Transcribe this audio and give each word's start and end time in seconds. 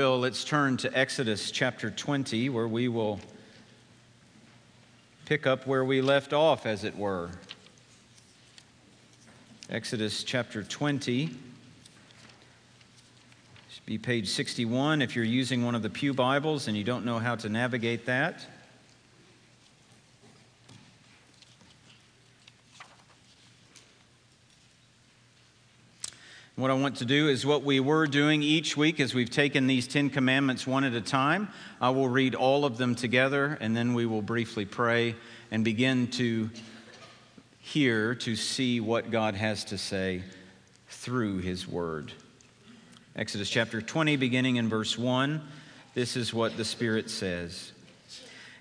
Let's 0.00 0.44
turn 0.44 0.78
to 0.78 0.98
Exodus 0.98 1.50
chapter 1.50 1.90
20, 1.90 2.48
where 2.48 2.66
we 2.66 2.88
will 2.88 3.20
pick 5.26 5.46
up 5.46 5.66
where 5.66 5.84
we 5.84 6.00
left 6.00 6.32
off, 6.32 6.64
as 6.64 6.84
it 6.84 6.96
were. 6.96 7.28
Exodus 9.68 10.24
chapter 10.24 10.62
20. 10.62 11.26
Should 13.68 13.84
be 13.84 13.98
page 13.98 14.28
61 14.30 15.02
if 15.02 15.14
you're 15.14 15.22
using 15.22 15.66
one 15.66 15.74
of 15.74 15.82
the 15.82 15.90
Pew 15.90 16.14
Bibles 16.14 16.66
and 16.66 16.74
you 16.74 16.82
don't 16.82 17.04
know 17.04 17.18
how 17.18 17.34
to 17.36 17.50
navigate 17.50 18.06
that. 18.06 18.40
What 26.60 26.70
I 26.70 26.74
want 26.74 26.96
to 26.96 27.06
do 27.06 27.28
is 27.28 27.46
what 27.46 27.62
we 27.62 27.80
were 27.80 28.06
doing 28.06 28.42
each 28.42 28.76
week 28.76 29.00
as 29.00 29.14
we've 29.14 29.30
taken 29.30 29.66
these 29.66 29.86
Ten 29.86 30.10
Commandments 30.10 30.66
one 30.66 30.84
at 30.84 30.92
a 30.92 31.00
time. 31.00 31.48
I 31.80 31.88
will 31.88 32.10
read 32.10 32.34
all 32.34 32.66
of 32.66 32.76
them 32.76 32.94
together 32.94 33.56
and 33.62 33.74
then 33.74 33.94
we 33.94 34.04
will 34.04 34.20
briefly 34.20 34.66
pray 34.66 35.16
and 35.50 35.64
begin 35.64 36.08
to 36.08 36.50
hear, 37.60 38.14
to 38.16 38.36
see 38.36 38.78
what 38.78 39.10
God 39.10 39.36
has 39.36 39.64
to 39.64 39.78
say 39.78 40.22
through 40.90 41.38
His 41.38 41.66
Word. 41.66 42.12
Exodus 43.16 43.48
chapter 43.48 43.80
20, 43.80 44.16
beginning 44.16 44.56
in 44.56 44.68
verse 44.68 44.98
1, 44.98 45.40
this 45.94 46.14
is 46.14 46.34
what 46.34 46.58
the 46.58 46.64
Spirit 46.66 47.08
says. 47.08 47.72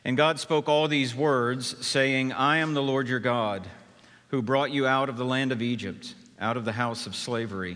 And 0.06 0.16
God 0.16 0.40
spoke 0.40 0.70
all 0.70 0.88
these 0.88 1.14
words, 1.14 1.86
saying, 1.86 2.32
I 2.32 2.60
am 2.60 2.76
the 2.76 2.82
Lord 2.82 3.10
your 3.10 3.20
God, 3.20 3.68
who 4.30 4.42
brought 4.42 4.72
you 4.72 4.88
out 4.88 5.10
of 5.10 5.18
the 5.18 5.26
land 5.26 5.52
of 5.52 5.62
Egypt, 5.62 6.16
out 6.40 6.56
of 6.56 6.64
the 6.64 6.72
house 6.72 7.06
of 7.06 7.14
slavery. 7.14 7.76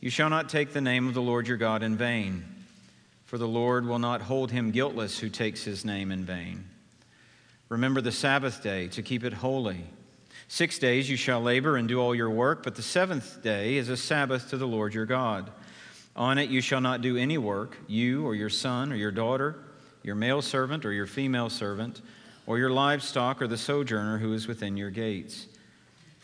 You 0.00 0.10
shall 0.10 0.30
not 0.30 0.48
take 0.48 0.72
the 0.72 0.80
name 0.80 1.08
of 1.08 1.14
the 1.14 1.22
Lord 1.22 1.48
your 1.48 1.56
God 1.56 1.82
in 1.82 1.96
vain, 1.96 2.44
for 3.24 3.36
the 3.36 3.48
Lord 3.48 3.84
will 3.84 3.98
not 3.98 4.22
hold 4.22 4.52
him 4.52 4.70
guiltless 4.70 5.18
who 5.18 5.28
takes 5.28 5.64
his 5.64 5.84
name 5.84 6.12
in 6.12 6.24
vain. 6.24 6.66
Remember 7.68 8.00
the 8.00 8.12
Sabbath 8.12 8.62
day 8.62 8.86
to 8.88 9.02
keep 9.02 9.24
it 9.24 9.32
holy. 9.32 9.84
Six 10.46 10.78
days 10.78 11.10
you 11.10 11.16
shall 11.16 11.42
labor 11.42 11.76
and 11.76 11.88
do 11.88 12.00
all 12.00 12.14
your 12.14 12.30
work, 12.30 12.62
but 12.62 12.76
the 12.76 12.82
seventh 12.82 13.42
day 13.42 13.76
is 13.76 13.88
a 13.88 13.96
Sabbath 13.96 14.50
to 14.50 14.56
the 14.56 14.68
Lord 14.68 14.94
your 14.94 15.04
God. 15.04 15.50
On 16.14 16.38
it 16.38 16.48
you 16.48 16.60
shall 16.60 16.80
not 16.80 17.02
do 17.02 17.16
any 17.16 17.36
work, 17.36 17.76
you 17.88 18.24
or 18.24 18.36
your 18.36 18.48
son 18.48 18.92
or 18.92 18.96
your 18.96 19.10
daughter, 19.10 19.56
your 20.04 20.14
male 20.14 20.42
servant 20.42 20.86
or 20.86 20.92
your 20.92 21.06
female 21.06 21.50
servant, 21.50 22.00
or 22.46 22.56
your 22.56 22.70
livestock 22.70 23.42
or 23.42 23.48
the 23.48 23.58
sojourner 23.58 24.18
who 24.18 24.32
is 24.32 24.46
within 24.46 24.76
your 24.76 24.90
gates. 24.90 25.48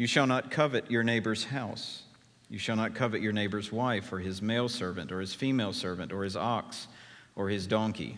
You 0.00 0.06
shall 0.06 0.26
not 0.26 0.50
covet 0.50 0.90
your 0.90 1.02
neighbor's 1.02 1.44
house. 1.44 2.04
You 2.48 2.58
shall 2.58 2.74
not 2.74 2.94
covet 2.94 3.20
your 3.20 3.34
neighbor's 3.34 3.70
wife, 3.70 4.14
or 4.14 4.18
his 4.18 4.40
male 4.40 4.70
servant, 4.70 5.12
or 5.12 5.20
his 5.20 5.34
female 5.34 5.74
servant, 5.74 6.10
or 6.10 6.24
his 6.24 6.36
ox, 6.36 6.88
or 7.36 7.50
his 7.50 7.66
donkey, 7.66 8.16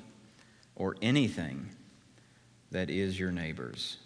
or 0.76 0.94
anything 1.02 1.70
that 2.70 2.88
is 2.88 3.18
your 3.18 3.32
neighbor's. 3.32 3.96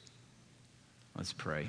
Let's 1.15 1.35
pray. 1.35 1.69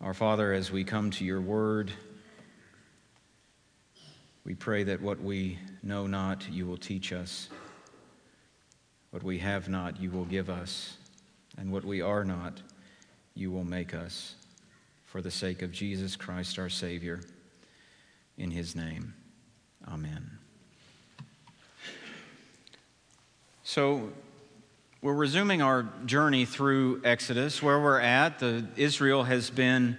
Our 0.00 0.14
Father, 0.14 0.54
as 0.54 0.72
we 0.72 0.84
come 0.84 1.10
to 1.10 1.26
your 1.26 1.42
word, 1.42 1.92
we 4.46 4.54
pray 4.54 4.82
that 4.84 5.02
what 5.02 5.20
we 5.20 5.58
know 5.82 6.06
not, 6.06 6.48
you 6.50 6.64
will 6.64 6.78
teach 6.78 7.12
us. 7.12 7.50
What 9.10 9.22
we 9.22 9.40
have 9.40 9.68
not, 9.68 10.00
you 10.00 10.10
will 10.10 10.24
give 10.24 10.48
us 10.48 10.96
and 11.58 11.72
what 11.72 11.84
we 11.84 12.00
are 12.00 12.24
not, 12.24 12.60
you 13.34 13.50
will 13.50 13.64
make 13.64 13.94
us 13.94 14.34
for 15.04 15.20
the 15.20 15.30
sake 15.30 15.62
of 15.62 15.72
Jesus 15.72 16.16
Christ 16.16 16.58
our 16.58 16.68
Savior. 16.68 17.20
In 18.38 18.50
his 18.50 18.74
name, 18.74 19.14
amen. 19.86 20.38
So, 23.62 24.10
we're 25.02 25.14
resuming 25.14 25.62
our 25.62 25.88
journey 26.06 26.44
through 26.44 27.02
Exodus. 27.04 27.60
Where 27.60 27.80
we're 27.80 27.98
at, 27.98 28.38
the, 28.38 28.66
Israel 28.76 29.24
has 29.24 29.50
been 29.50 29.96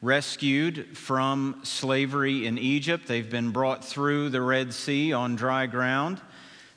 rescued 0.00 0.96
from 0.96 1.60
slavery 1.64 2.46
in 2.46 2.56
Egypt. 2.56 3.08
They've 3.08 3.28
been 3.28 3.50
brought 3.50 3.84
through 3.84 4.30
the 4.30 4.40
Red 4.40 4.72
Sea 4.72 5.12
on 5.12 5.34
dry 5.34 5.66
ground. 5.66 6.20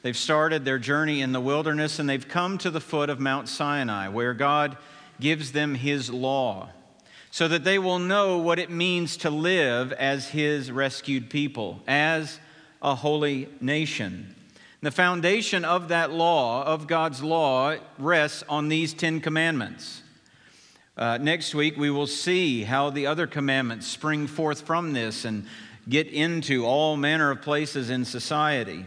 They've 0.01 0.15
started 0.15 0.63
their 0.63 0.79
journey 0.79 1.21
in 1.21 1.33
the 1.33 1.41
wilderness 1.41 1.99
and 1.99 2.09
they've 2.09 2.27
come 2.27 2.57
to 2.59 2.69
the 2.69 2.79
foot 2.79 3.09
of 3.09 3.19
Mount 3.19 3.49
Sinai, 3.49 4.07
where 4.07 4.33
God 4.33 4.77
gives 5.19 5.51
them 5.51 5.75
His 5.75 6.09
law, 6.09 6.69
so 7.31 7.47
that 7.47 7.63
they 7.63 7.77
will 7.77 7.99
know 7.99 8.37
what 8.37 8.59
it 8.59 8.69
means 8.69 9.17
to 9.17 9.29
live 9.29 9.91
as 9.93 10.29
His 10.29 10.71
rescued 10.71 11.29
people, 11.29 11.81
as 11.87 12.39
a 12.81 12.95
holy 12.95 13.49
nation. 13.59 14.35
The 14.81 14.91
foundation 14.91 15.65
of 15.65 15.89
that 15.89 16.11
law, 16.11 16.63
of 16.63 16.87
God's 16.87 17.21
law, 17.21 17.75
rests 17.97 18.45
on 18.47 18.69
these 18.69 18.93
Ten 18.93 19.19
Commandments. 19.19 20.03
Uh, 20.95 21.17
next 21.17 21.53
week, 21.53 21.77
we 21.77 21.89
will 21.89 22.07
see 22.07 22.63
how 22.63 22.89
the 22.89 23.05
other 23.05 23.27
commandments 23.27 23.87
spring 23.87 24.27
forth 24.27 24.61
from 24.61 24.93
this 24.93 25.25
and 25.25 25.45
get 25.89 26.07
into 26.07 26.65
all 26.65 26.95
manner 26.95 27.31
of 27.31 27.41
places 27.41 27.89
in 27.89 28.05
society. 28.05 28.85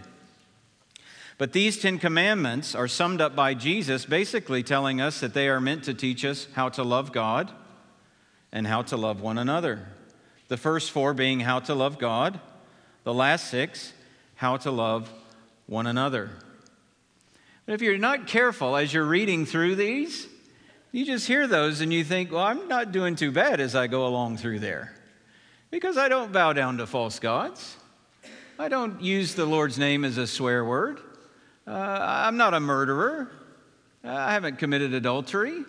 But 1.43 1.51
these 1.53 1.77
Ten 1.77 1.99
Commandments 1.99 2.73
are 2.73 2.87
summed 2.87 3.21
up 3.21 3.35
by 3.35 3.55
Jesus, 3.55 4.05
basically 4.05 4.63
telling 4.63 5.01
us 5.01 5.19
that 5.19 5.35
they 5.35 5.49
are 5.49 5.61
meant 5.61 5.83
to 5.87 5.93
teach 5.93 6.25
us 6.25 6.47
how 6.53 6.69
to 6.69 6.85
love 6.85 7.11
God 7.11 7.51
and 8.53 8.65
how 8.65 8.83
to 8.83 8.97
love 8.97 9.21
one 9.21 9.39
another. 9.39 9.89
The 10.47 10.57
first 10.57 10.93
four 10.93 11.15
being 11.15 11.41
how 11.41 11.59
to 11.59 11.75
love 11.75 11.99
God, 11.99 12.39
the 13.03 13.13
last 13.13 13.51
six, 13.51 13.93
how 14.37 14.57
to 14.59 14.71
love 14.71 15.13
one 15.67 15.89
another. 15.89 16.31
But 17.67 17.73
if 17.73 17.83
you're 17.83 17.99
not 17.99 18.29
careful 18.29 18.77
as 18.77 18.95
you're 18.95 19.05
reading 19.05 19.45
through 19.45 19.75
these, 19.75 20.29
you 20.93 21.05
just 21.05 21.27
hear 21.27 21.49
those 21.49 21.81
and 21.81 21.93
you 21.93 22.05
think, 22.05 22.31
well, 22.31 22.45
I'm 22.45 22.69
not 22.69 22.93
doing 22.93 23.17
too 23.17 23.33
bad 23.33 23.59
as 23.59 23.75
I 23.75 23.89
go 23.89 24.07
along 24.07 24.37
through 24.37 24.61
there. 24.61 24.95
Because 25.73 25.99
I 25.99 26.09
don't 26.09 26.33
bow 26.33 26.53
down 26.53 26.77
to 26.77 26.87
false 26.87 27.19
gods. 27.19 27.79
I 28.61 28.69
don't 28.69 29.03
use 29.03 29.35
the 29.35 29.45
Lord's 29.45 29.77
name 29.77 30.05
as 30.05 30.19
a 30.19 30.29
swear 30.29 30.65
word. 30.65 31.01
Uh, 31.67 31.71
I'm 31.71 32.37
not 32.37 32.55
a 32.55 32.61
murderer. 32.61 33.31
Uh, 34.05 34.11
I 34.11 34.33
haven't 34.33 34.59
committed 34.59 34.95
adultery. 34.95 35.65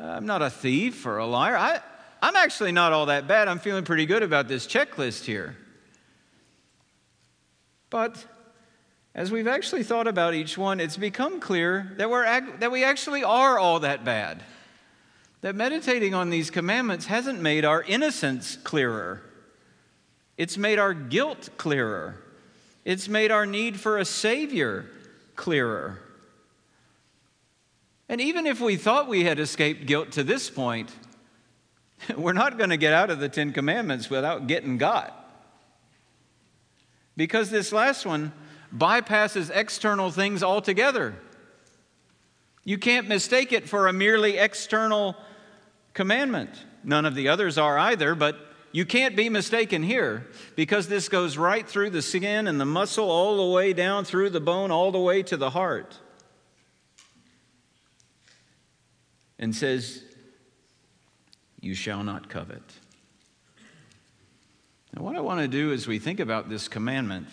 Uh, 0.00 0.04
I'm 0.04 0.26
not 0.26 0.40
a 0.40 0.48
thief 0.48 1.04
or 1.04 1.18
a 1.18 1.26
liar. 1.26 1.56
I, 1.56 1.80
I'm 2.22 2.36
actually 2.36 2.72
not 2.72 2.92
all 2.92 3.06
that 3.06 3.28
bad. 3.28 3.48
I'm 3.48 3.58
feeling 3.58 3.84
pretty 3.84 4.06
good 4.06 4.22
about 4.22 4.48
this 4.48 4.66
checklist 4.66 5.24
here. 5.24 5.56
But 7.90 8.24
as 9.14 9.30
we've 9.30 9.48
actually 9.48 9.82
thought 9.82 10.06
about 10.06 10.32
each 10.32 10.56
one, 10.56 10.80
it's 10.80 10.96
become 10.96 11.40
clear 11.40 11.92
that, 11.98 12.08
we're, 12.08 12.24
that 12.58 12.72
we 12.72 12.84
actually 12.84 13.22
are 13.22 13.58
all 13.58 13.80
that 13.80 14.04
bad. 14.04 14.42
That 15.42 15.54
meditating 15.54 16.14
on 16.14 16.30
these 16.30 16.50
commandments 16.50 17.06
hasn't 17.06 17.40
made 17.40 17.66
our 17.66 17.82
innocence 17.82 18.56
clearer, 18.56 19.20
it's 20.38 20.56
made 20.56 20.78
our 20.78 20.94
guilt 20.94 21.50
clearer, 21.58 22.16
it's 22.86 23.08
made 23.08 23.30
our 23.30 23.44
need 23.44 23.78
for 23.78 23.98
a 23.98 24.04
Savior 24.06 24.86
clearer. 25.36 26.00
And 28.08 28.20
even 28.20 28.46
if 28.46 28.60
we 28.60 28.76
thought 28.76 29.08
we 29.08 29.24
had 29.24 29.38
escaped 29.38 29.86
guilt 29.86 30.12
to 30.12 30.22
this 30.22 30.50
point, 30.50 30.90
we're 32.16 32.32
not 32.32 32.58
going 32.58 32.70
to 32.70 32.76
get 32.76 32.92
out 32.92 33.10
of 33.10 33.20
the 33.20 33.28
Ten 33.28 33.52
Commandments 33.52 34.10
without 34.10 34.46
getting 34.46 34.78
got. 34.78 35.18
Because 37.16 37.50
this 37.50 37.72
last 37.72 38.06
one 38.06 38.32
bypasses 38.74 39.50
external 39.54 40.10
things 40.10 40.42
altogether. 40.42 41.14
You 42.64 42.78
can't 42.78 43.08
mistake 43.08 43.52
it 43.52 43.68
for 43.68 43.88
a 43.88 43.92
merely 43.92 44.38
external 44.38 45.16
commandment. 45.94 46.50
None 46.84 47.04
of 47.04 47.14
the 47.14 47.28
others 47.28 47.58
are 47.58 47.78
either, 47.78 48.14
but 48.14 48.51
you 48.72 48.86
can't 48.86 49.14
be 49.14 49.28
mistaken 49.28 49.82
here 49.82 50.26
because 50.56 50.88
this 50.88 51.10
goes 51.10 51.36
right 51.36 51.68
through 51.68 51.90
the 51.90 52.00
skin 52.00 52.46
and 52.46 52.58
the 52.58 52.64
muscle, 52.64 53.10
all 53.10 53.36
the 53.36 53.54
way 53.54 53.74
down 53.74 54.06
through 54.06 54.30
the 54.30 54.40
bone, 54.40 54.70
all 54.70 54.90
the 54.90 54.98
way 54.98 55.22
to 55.24 55.36
the 55.36 55.50
heart. 55.50 55.98
And 59.38 59.54
says, 59.54 60.02
You 61.60 61.74
shall 61.74 62.02
not 62.02 62.30
covet. 62.30 62.62
Now, 64.94 65.02
what 65.02 65.16
I 65.16 65.20
want 65.20 65.40
to 65.40 65.48
do 65.48 65.72
as 65.72 65.86
we 65.86 65.98
think 65.98 66.18
about 66.18 66.48
this 66.48 66.68
commandment 66.68 67.28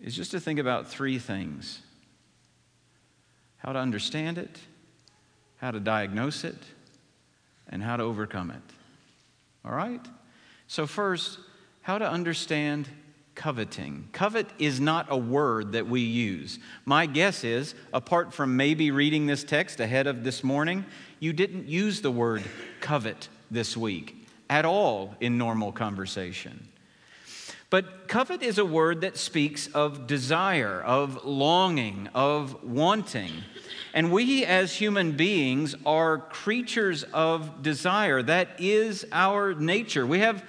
is 0.00 0.14
just 0.14 0.30
to 0.32 0.40
think 0.40 0.58
about 0.58 0.88
three 0.88 1.18
things 1.18 1.80
how 3.58 3.72
to 3.72 3.78
understand 3.78 4.38
it, 4.38 4.58
how 5.58 5.70
to 5.70 5.78
diagnose 5.78 6.42
it, 6.42 6.58
and 7.68 7.80
how 7.80 7.96
to 7.96 8.02
overcome 8.02 8.50
it. 8.50 8.81
All 9.64 9.72
right? 9.72 10.04
So, 10.66 10.86
first, 10.86 11.38
how 11.82 11.98
to 11.98 12.08
understand 12.08 12.88
coveting. 13.34 14.08
Covet 14.12 14.46
is 14.58 14.80
not 14.80 15.06
a 15.08 15.16
word 15.16 15.72
that 15.72 15.86
we 15.86 16.00
use. 16.00 16.58
My 16.84 17.06
guess 17.06 17.44
is, 17.44 17.74
apart 17.92 18.32
from 18.32 18.56
maybe 18.56 18.90
reading 18.90 19.26
this 19.26 19.44
text 19.44 19.80
ahead 19.80 20.06
of 20.06 20.24
this 20.24 20.44
morning, 20.44 20.84
you 21.18 21.32
didn't 21.32 21.68
use 21.68 22.00
the 22.00 22.10
word 22.10 22.42
covet 22.80 23.28
this 23.50 23.76
week 23.76 24.26
at 24.50 24.64
all 24.64 25.14
in 25.20 25.38
normal 25.38 25.72
conversation. 25.72 26.68
But 27.70 28.06
covet 28.06 28.42
is 28.42 28.58
a 28.58 28.66
word 28.66 29.00
that 29.00 29.16
speaks 29.16 29.66
of 29.68 30.06
desire, 30.06 30.82
of 30.82 31.24
longing, 31.24 32.08
of 32.14 32.62
wanting. 32.62 33.32
And 33.94 34.10
we 34.10 34.44
as 34.44 34.74
human 34.74 35.12
beings 35.12 35.74
are 35.84 36.18
creatures 36.18 37.02
of 37.12 37.62
desire. 37.62 38.22
That 38.22 38.48
is 38.58 39.04
our 39.12 39.54
nature. 39.54 40.06
We 40.06 40.20
have 40.20 40.42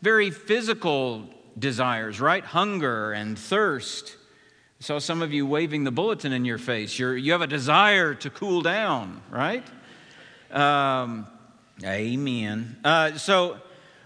very 0.00 0.30
physical 0.30 1.28
desires, 1.58 2.20
right? 2.20 2.44
Hunger 2.44 3.12
and 3.12 3.38
thirst. 3.38 4.16
I 4.80 4.84
saw 4.84 4.98
some 4.98 5.22
of 5.22 5.32
you 5.32 5.46
waving 5.46 5.84
the 5.84 5.90
bulletin 5.90 6.32
in 6.32 6.44
your 6.44 6.58
face. 6.58 6.98
You're, 6.98 7.16
you 7.16 7.32
have 7.32 7.42
a 7.42 7.46
desire 7.46 8.14
to 8.14 8.30
cool 8.30 8.60
down, 8.60 9.22
right? 9.30 9.64
Um, 10.52 11.26
amen. 11.82 12.76
Uh, 12.84 13.16
so, 13.16 13.56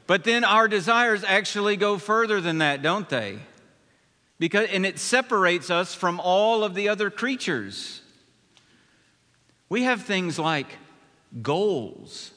but 0.07 0.25
then 0.25 0.45
our 0.45 0.69
desires 0.69 1.25
actually 1.25 1.77
go 1.77 1.99
further 1.99 2.41
than 2.41 2.59
that, 2.59 2.81
don't 2.81 3.09
they? 3.09 3.39
Because, 4.39 4.69
and 4.71 4.87
it 4.87 4.99
separates 4.99 5.69
us 5.69 5.95
from 5.95 6.21
all 6.21 6.65
of 6.65 6.75
the 6.75 6.89
other 6.89 7.11
creatures. 7.11 8.01
We 9.69 9.83
have 9.85 10.03
things 10.03 10.39
like 10.39 10.67
goals, 11.43 12.31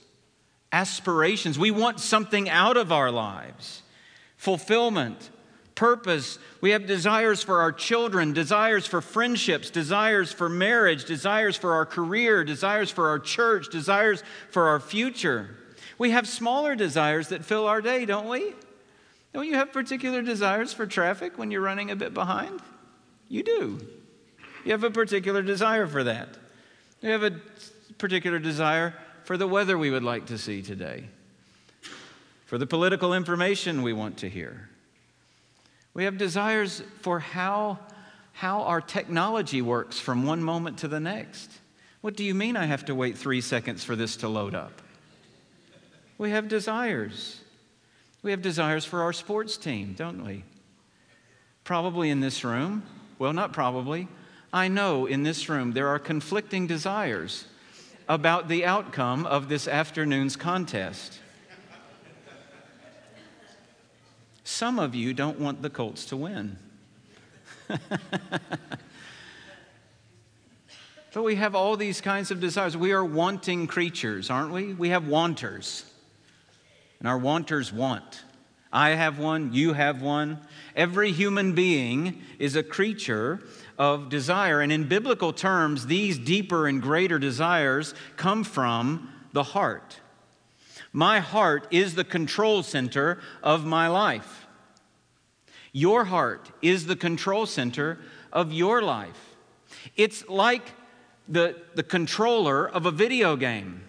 aspirations. 0.71 1.57
We 1.57 1.71
want 1.71 1.99
something 1.99 2.49
out 2.49 2.77
of 2.77 2.91
our 2.91 3.11
lives, 3.11 3.83
fulfillment, 4.37 5.29
purpose. 5.75 6.37
We 6.59 6.71
have 6.71 6.85
desires 6.85 7.41
for 7.41 7.61
our 7.61 7.71
children, 7.71 8.33
desires 8.33 8.85
for 8.85 9.01
friendships, 9.01 9.69
desires 9.69 10.31
for 10.31 10.49
marriage, 10.49 11.05
desires 11.05 11.55
for 11.55 11.73
our 11.73 11.85
career, 11.85 12.43
desires 12.43 12.91
for 12.91 13.09
our 13.09 13.19
church, 13.19 13.69
desires 13.69 14.23
for 14.49 14.67
our 14.67 14.79
future. 14.79 15.57
We 15.97 16.11
have 16.11 16.27
smaller 16.27 16.75
desires 16.75 17.29
that 17.29 17.45
fill 17.45 17.67
our 17.67 17.81
day, 17.81 18.05
don't 18.05 18.27
we? 18.27 18.53
Don't 19.33 19.47
you 19.47 19.55
have 19.55 19.71
particular 19.71 20.21
desires 20.21 20.73
for 20.73 20.85
traffic 20.85 21.37
when 21.37 21.51
you're 21.51 21.61
running 21.61 21.89
a 21.89 21.95
bit 21.95 22.13
behind? 22.13 22.59
You 23.29 23.43
do. 23.43 23.79
You 24.65 24.73
have 24.73 24.83
a 24.83 24.91
particular 24.91 25.41
desire 25.41 25.87
for 25.87 26.03
that. 26.03 26.37
You 27.01 27.09
have 27.09 27.23
a 27.23 27.33
particular 27.97 28.37
desire 28.37 28.93
for 29.23 29.35
the 29.35 29.47
weather 29.47 29.77
we 29.77 29.89
would 29.89 30.03
like 30.03 30.27
to 30.27 30.37
see 30.37 30.61
today, 30.61 31.05
for 32.45 32.57
the 32.57 32.67
political 32.67 33.13
information 33.13 33.81
we 33.81 33.93
want 33.93 34.17
to 34.17 34.29
hear. 34.29 34.69
We 35.93 36.03
have 36.03 36.17
desires 36.17 36.83
for 37.01 37.19
how, 37.19 37.79
how 38.33 38.61
our 38.63 38.81
technology 38.81 39.61
works 39.61 39.99
from 39.99 40.25
one 40.25 40.43
moment 40.43 40.77
to 40.79 40.87
the 40.87 40.99
next. 40.99 41.49
What 42.01 42.15
do 42.15 42.23
you 42.23 42.35
mean 42.35 42.55
I 42.55 42.65
have 42.65 42.85
to 42.85 42.95
wait 42.95 43.17
three 43.17 43.41
seconds 43.41 43.83
for 43.83 43.95
this 43.95 44.17
to 44.17 44.27
load 44.27 44.53
up? 44.53 44.81
We 46.17 46.29
have 46.29 46.47
desires. 46.47 47.41
We 48.21 48.29
have 48.29 48.43
desires 48.43 48.85
for 48.85 49.01
our 49.01 49.13
sports 49.13 49.57
team, 49.57 49.95
don't 49.97 50.23
we? 50.23 50.43
Probably 51.63 52.11
in 52.11 52.19
this 52.19 52.43
room, 52.43 52.83
well, 53.17 53.33
not 53.33 53.53
probably, 53.53 54.07
I 54.53 54.67
know 54.67 55.05
in 55.05 55.23
this 55.23 55.47
room 55.47 55.71
there 55.71 55.87
are 55.87 55.99
conflicting 55.99 56.67
desires 56.67 57.45
about 58.09 58.49
the 58.49 58.65
outcome 58.65 59.25
of 59.25 59.47
this 59.47 59.67
afternoon's 59.67 60.35
contest. 60.35 61.19
Some 64.43 64.79
of 64.79 64.93
you 64.93 65.13
don't 65.13 65.39
want 65.39 65.61
the 65.61 65.69
Colts 65.69 66.05
to 66.05 66.17
win. 66.17 66.57
but 71.13 71.23
we 71.23 71.35
have 71.35 71.55
all 71.55 71.77
these 71.77 72.01
kinds 72.01 72.31
of 72.31 72.41
desires. 72.41 72.75
We 72.75 72.91
are 72.91 73.05
wanting 73.05 73.67
creatures, 73.67 74.29
aren't 74.29 74.51
we? 74.51 74.73
We 74.73 74.89
have 74.89 75.07
wanters 75.07 75.85
and 77.01 77.07
our 77.07 77.17
wanters 77.17 77.73
want. 77.73 78.23
I 78.71 78.91
have 78.91 79.17
one, 79.17 79.53
you 79.53 79.73
have 79.73 80.03
one. 80.03 80.39
Every 80.75 81.11
human 81.11 81.53
being 81.53 82.21
is 82.37 82.55
a 82.55 82.61
creature 82.61 83.41
of 83.81 84.09
desire. 84.09 84.61
And 84.61 84.71
in 84.71 84.83
biblical 84.83 85.33
terms, 85.33 85.87
these 85.87 86.19
deeper 86.19 86.67
and 86.67 86.79
greater 86.79 87.17
desires 87.17 87.95
come 88.15 88.43
from 88.43 89.09
the 89.33 89.41
heart. 89.41 89.99
My 90.93 91.19
heart 91.19 91.67
is 91.71 91.95
the 91.95 92.03
control 92.03 92.61
center 92.61 93.19
of 93.41 93.65
my 93.65 93.87
life. 93.87 94.45
Your 95.71 96.03
heart 96.03 96.51
is 96.61 96.85
the 96.85 96.95
control 96.95 97.47
center 97.47 97.97
of 98.31 98.53
your 98.53 98.83
life. 98.83 99.35
It's 99.97 100.29
like 100.29 100.73
the, 101.27 101.55
the 101.73 101.81
controller 101.81 102.69
of 102.69 102.85
a 102.85 102.91
video 102.91 103.35
game. 103.35 103.81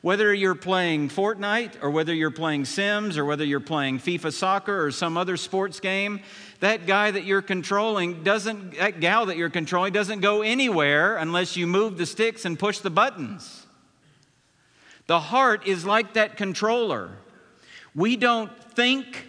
Whether 0.00 0.32
you're 0.34 0.54
playing 0.54 1.08
Fortnite 1.08 1.82
or 1.82 1.90
whether 1.90 2.14
you're 2.14 2.30
playing 2.30 2.66
Sims 2.66 3.18
or 3.18 3.24
whether 3.24 3.44
you're 3.44 3.58
playing 3.58 3.98
FIFA 3.98 4.32
soccer 4.32 4.84
or 4.84 4.92
some 4.92 5.16
other 5.16 5.38
sports 5.38 5.80
game, 5.80 6.20
that 6.64 6.86
guy 6.86 7.10
that 7.10 7.24
you're 7.24 7.42
controlling 7.42 8.22
doesn't, 8.22 8.78
that 8.78 8.98
gal 8.98 9.26
that 9.26 9.36
you're 9.36 9.50
controlling 9.50 9.92
doesn't 9.92 10.20
go 10.20 10.40
anywhere 10.40 11.18
unless 11.18 11.56
you 11.56 11.66
move 11.66 11.98
the 11.98 12.06
sticks 12.06 12.46
and 12.46 12.58
push 12.58 12.78
the 12.78 12.88
buttons. 12.88 13.66
The 15.06 15.20
heart 15.20 15.66
is 15.66 15.84
like 15.84 16.14
that 16.14 16.38
controller. 16.38 17.10
We 17.94 18.16
don't 18.16 18.50
think, 18.72 19.26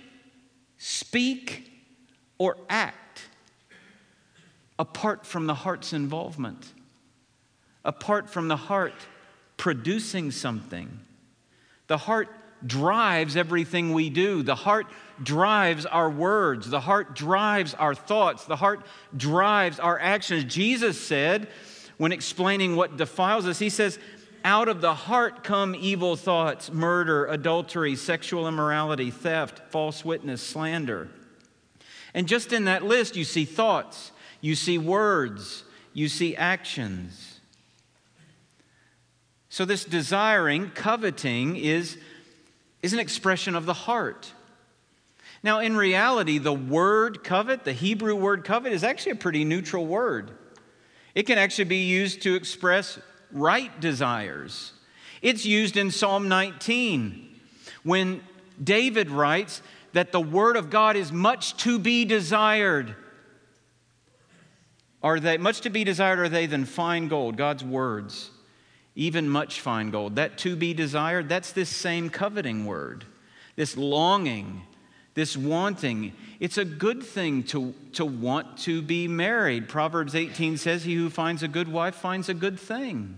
speak, 0.77 1.69
or 2.37 2.55
act 2.69 3.23
apart 4.79 5.25
from 5.25 5.45
the 5.45 5.55
heart's 5.55 5.91
involvement, 5.91 6.71
apart 7.83 8.29
from 8.29 8.47
the 8.47 8.55
heart 8.55 8.93
producing 9.57 10.31
something. 10.31 10.99
The 11.87 11.97
heart 11.97 12.29
drives 12.65 13.35
everything 13.35 13.93
we 13.93 14.09
do. 14.09 14.43
The 14.43 14.55
heart 14.55 14.87
drives 15.21 15.85
our 15.85 16.09
words. 16.09 16.69
The 16.69 16.79
heart 16.79 17.15
drives 17.15 17.73
our 17.73 17.95
thoughts. 17.95 18.45
The 18.45 18.55
heart 18.55 18.85
drives 19.15 19.79
our 19.79 19.99
actions. 19.99 20.43
Jesus 20.45 20.99
said, 20.99 21.47
when 21.97 22.11
explaining 22.11 22.75
what 22.75 22.97
defiles 22.97 23.47
us, 23.47 23.59
He 23.59 23.69
says, 23.69 23.99
out 24.43 24.67
of 24.67 24.79
the 24.79 24.93
heart 24.93 25.43
come 25.43 25.75
evil 25.75 26.15
thoughts, 26.15 26.71
murder, 26.71 27.25
adultery, 27.25 27.95
sexual 27.95 28.47
immorality, 28.47 29.09
theft, 29.09 29.61
false 29.71 30.05
witness, 30.05 30.41
slander. 30.41 31.09
And 32.13 32.27
just 32.27 32.53
in 32.53 32.65
that 32.65 32.83
list, 32.83 33.15
you 33.15 33.23
see 33.23 33.43
thoughts, 33.43 34.11
you 34.41 34.55
see 34.55 34.77
words, 34.77 35.63
you 35.93 36.07
see 36.07 36.35
actions. 36.35 37.39
So, 39.49 39.65
this 39.65 39.83
desiring, 39.83 40.69
coveting, 40.71 41.55
is, 41.55 41.97
is 42.85 42.93
an 42.93 42.99
expression 42.99 43.55
of 43.55 43.65
the 43.65 43.73
heart. 43.73 44.31
Now, 45.41 45.59
in 45.59 45.75
reality, 45.75 46.37
the 46.37 46.53
word 46.53 47.23
covet, 47.23 47.63
the 47.63 47.73
Hebrew 47.73 48.15
word 48.15 48.43
covet, 48.43 48.71
is 48.71 48.83
actually 48.83 49.13
a 49.13 49.15
pretty 49.15 49.43
neutral 49.43 49.87
word. 49.87 50.29
It 51.15 51.23
can 51.23 51.39
actually 51.39 51.65
be 51.65 51.85
used 51.85 52.21
to 52.21 52.35
express 52.35 52.99
right 53.31 53.79
desires. 53.79 54.71
It's 55.23 55.47
used 55.47 55.77
in 55.77 55.89
Psalm 55.89 56.27
19 56.27 57.39
when 57.81 58.21
David 58.63 59.09
writes 59.09 59.63
that 59.93 60.11
the 60.11 60.21
word 60.21 60.55
of 60.55 60.69
God 60.69 60.95
is 60.95 61.11
much 61.11 61.57
to 61.63 61.79
be 61.79 62.05
desired. 62.05 62.95
Are 65.01 65.19
they 65.19 65.37
much 65.37 65.61
to 65.61 65.71
be 65.71 65.83
desired 65.83 66.19
are 66.19 66.29
they 66.29 66.45
than 66.45 66.65
fine 66.65 67.07
gold, 67.07 67.35
God's 67.35 67.63
words? 67.63 68.29
Even 68.95 69.29
much 69.29 69.61
fine 69.61 69.91
gold. 69.91 70.15
That 70.15 70.37
to 70.39 70.55
be 70.55 70.73
desired, 70.73 71.29
that's 71.29 71.51
this 71.51 71.69
same 71.69 72.09
coveting 72.09 72.65
word, 72.65 73.05
this 73.55 73.75
longing 73.77 74.61
this 75.15 75.35
wanting. 75.35 76.13
It's 76.39 76.57
a 76.57 76.65
good 76.65 77.01
thing 77.01 77.43
to, 77.43 77.73
to 77.93 78.05
want 78.05 78.57
to 78.59 78.81
be 78.81 79.07
married. 79.07 79.67
Proverbs 79.67 80.13
18 80.13 80.57
says, 80.57 80.83
He 80.83 80.93
who 80.93 81.09
finds 81.09 81.41
a 81.41 81.47
good 81.47 81.69
wife 81.69 81.95
finds 81.95 82.29
a 82.29 82.33
good 82.33 82.59
thing. 82.59 83.17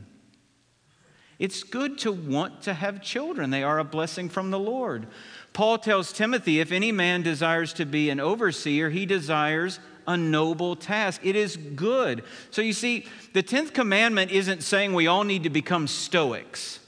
It's 1.40 1.64
good 1.64 1.98
to 2.00 2.12
want 2.12 2.64
to 2.64 2.74
have 2.74 3.02
children, 3.02 3.50
they 3.50 3.64
are 3.64 3.80
a 3.80 3.84
blessing 3.84 4.30
from 4.30 4.50
the 4.50 4.60
Lord. 4.60 5.08
Paul 5.54 5.80
tells 5.80 6.14
Timothy 6.14 6.60
if 6.60 6.72
any 6.72 6.92
man 6.92 7.24
desires 7.24 7.74
to 7.74 7.86
be 7.86 8.10
an 8.12 8.20
overseer, 8.20 8.92
he 8.92 9.06
desires 9.06 9.80
a 10.08 10.16
noble 10.18 10.76
task. 10.76 11.22
It 11.24 11.36
is 11.36 11.58
good. 11.58 12.24
So 12.52 12.62
you 12.62 12.74
see, 12.74 13.06
the 13.34 13.44
10th 13.44 13.74
commandment 13.74 14.32
isn't 14.32 14.64
saying 14.64 14.94
we 14.94 15.08
all 15.08 15.24
need 15.24 15.44
to 15.44 15.50
become 15.50 15.88
stoics. 15.88 16.80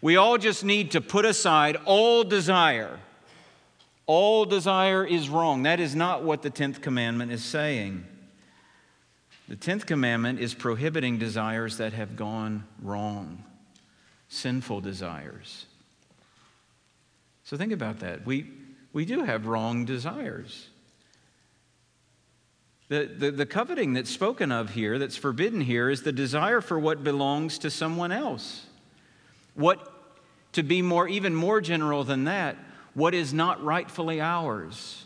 We 0.00 0.16
all 0.16 0.38
just 0.38 0.64
need 0.64 0.92
to 0.92 1.00
put 1.00 1.24
aside 1.24 1.76
all 1.84 2.24
desire 2.24 2.98
all 4.10 4.44
desire 4.44 5.06
is 5.06 5.28
wrong. 5.28 5.62
That 5.62 5.78
is 5.78 5.94
not 5.94 6.24
what 6.24 6.42
the 6.42 6.50
10th 6.50 6.80
commandment 6.80 7.30
is 7.30 7.44
saying. 7.44 8.04
The 9.46 9.54
10th 9.54 9.86
commandment 9.86 10.40
is 10.40 10.52
prohibiting 10.52 11.18
desires 11.18 11.76
that 11.76 11.92
have 11.92 12.16
gone 12.16 12.64
wrong, 12.82 13.44
sinful 14.28 14.80
desires. 14.80 15.66
So 17.44 17.56
think 17.56 17.70
about 17.70 18.00
that. 18.00 18.26
We, 18.26 18.50
we 18.92 19.04
do 19.04 19.22
have 19.22 19.46
wrong 19.46 19.84
desires. 19.84 20.69
The, 22.90 23.04
the, 23.06 23.30
the 23.30 23.46
coveting 23.46 23.92
that's 23.92 24.10
spoken 24.10 24.50
of 24.50 24.70
here, 24.70 24.98
that's 24.98 25.16
forbidden 25.16 25.60
here, 25.60 25.88
is 25.88 26.02
the 26.02 26.10
desire 26.10 26.60
for 26.60 26.76
what 26.76 27.04
belongs 27.04 27.56
to 27.58 27.70
someone 27.70 28.10
else. 28.10 28.66
What, 29.54 29.92
to 30.54 30.64
be 30.64 30.82
more, 30.82 31.06
even 31.06 31.32
more 31.32 31.60
general 31.60 32.02
than 32.02 32.24
that, 32.24 32.56
what 32.94 33.14
is 33.14 33.32
not 33.32 33.62
rightfully 33.62 34.20
ours. 34.20 35.04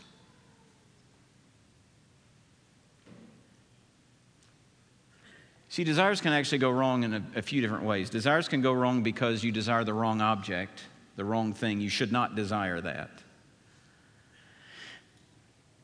See, 5.69 5.83
desires 5.83 6.21
can 6.21 6.33
actually 6.33 6.57
go 6.57 6.71
wrong 6.71 7.03
in 7.03 7.13
a, 7.13 7.23
a, 7.35 7.41
few 7.43 7.61
different 7.61 7.83
ways. 7.83 8.09
Desires 8.09 8.47
can 8.47 8.61
go 8.61 8.73
wrong 8.73 9.03
because 9.03 9.43
you 9.43 9.51
desire 9.51 9.83
the 9.83 9.93
wrong 9.93 10.21
object, 10.21 10.81
the 11.17 11.25
wrong 11.25 11.53
thing. 11.53 11.81
You 11.81 11.89
should 11.89 12.11
not 12.11 12.33
desire 12.33 12.81
that. 12.81 13.11